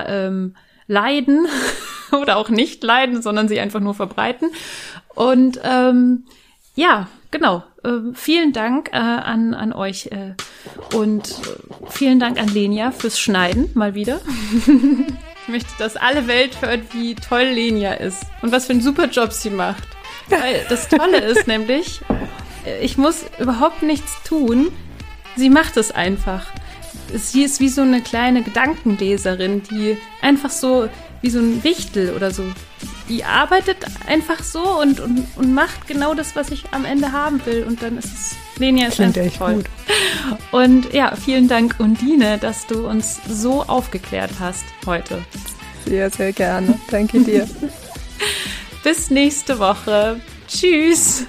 [0.07, 0.55] ähm,
[0.87, 1.47] leiden
[2.21, 4.49] oder auch nicht leiden, sondern sie einfach nur verbreiten.
[5.13, 6.25] Und ähm,
[6.75, 7.63] ja, genau.
[7.83, 10.35] Äh, vielen Dank äh, an, an euch äh,
[10.95, 14.21] und äh, vielen Dank an Lenia fürs Schneiden mal wieder.
[15.41, 19.07] ich möchte, dass alle Welt hört, wie toll Lenia ist und was für einen super
[19.07, 19.83] Job sie macht.
[20.29, 21.99] Weil das Tolle ist nämlich,
[22.65, 24.71] äh, ich muss überhaupt nichts tun.
[25.35, 26.47] Sie macht es einfach.
[27.13, 30.87] Sie ist wie so eine kleine Gedankenleserin, die einfach so
[31.25, 32.43] wie so ein Wichtel oder so.
[33.09, 37.43] Die arbeitet einfach so und, und, und macht genau das, was ich am Ende haben
[37.45, 37.63] will.
[37.63, 39.55] Und dann ist es, Lenia ist Klingt einfach toll.
[39.55, 39.65] Gut.
[40.51, 45.23] Und ja, vielen Dank, Undine, dass du uns so aufgeklärt hast heute.
[45.85, 46.79] Sehr, sehr gerne.
[46.89, 47.47] Danke dir.
[48.83, 50.19] Bis nächste Woche.
[50.47, 51.25] Tschüss.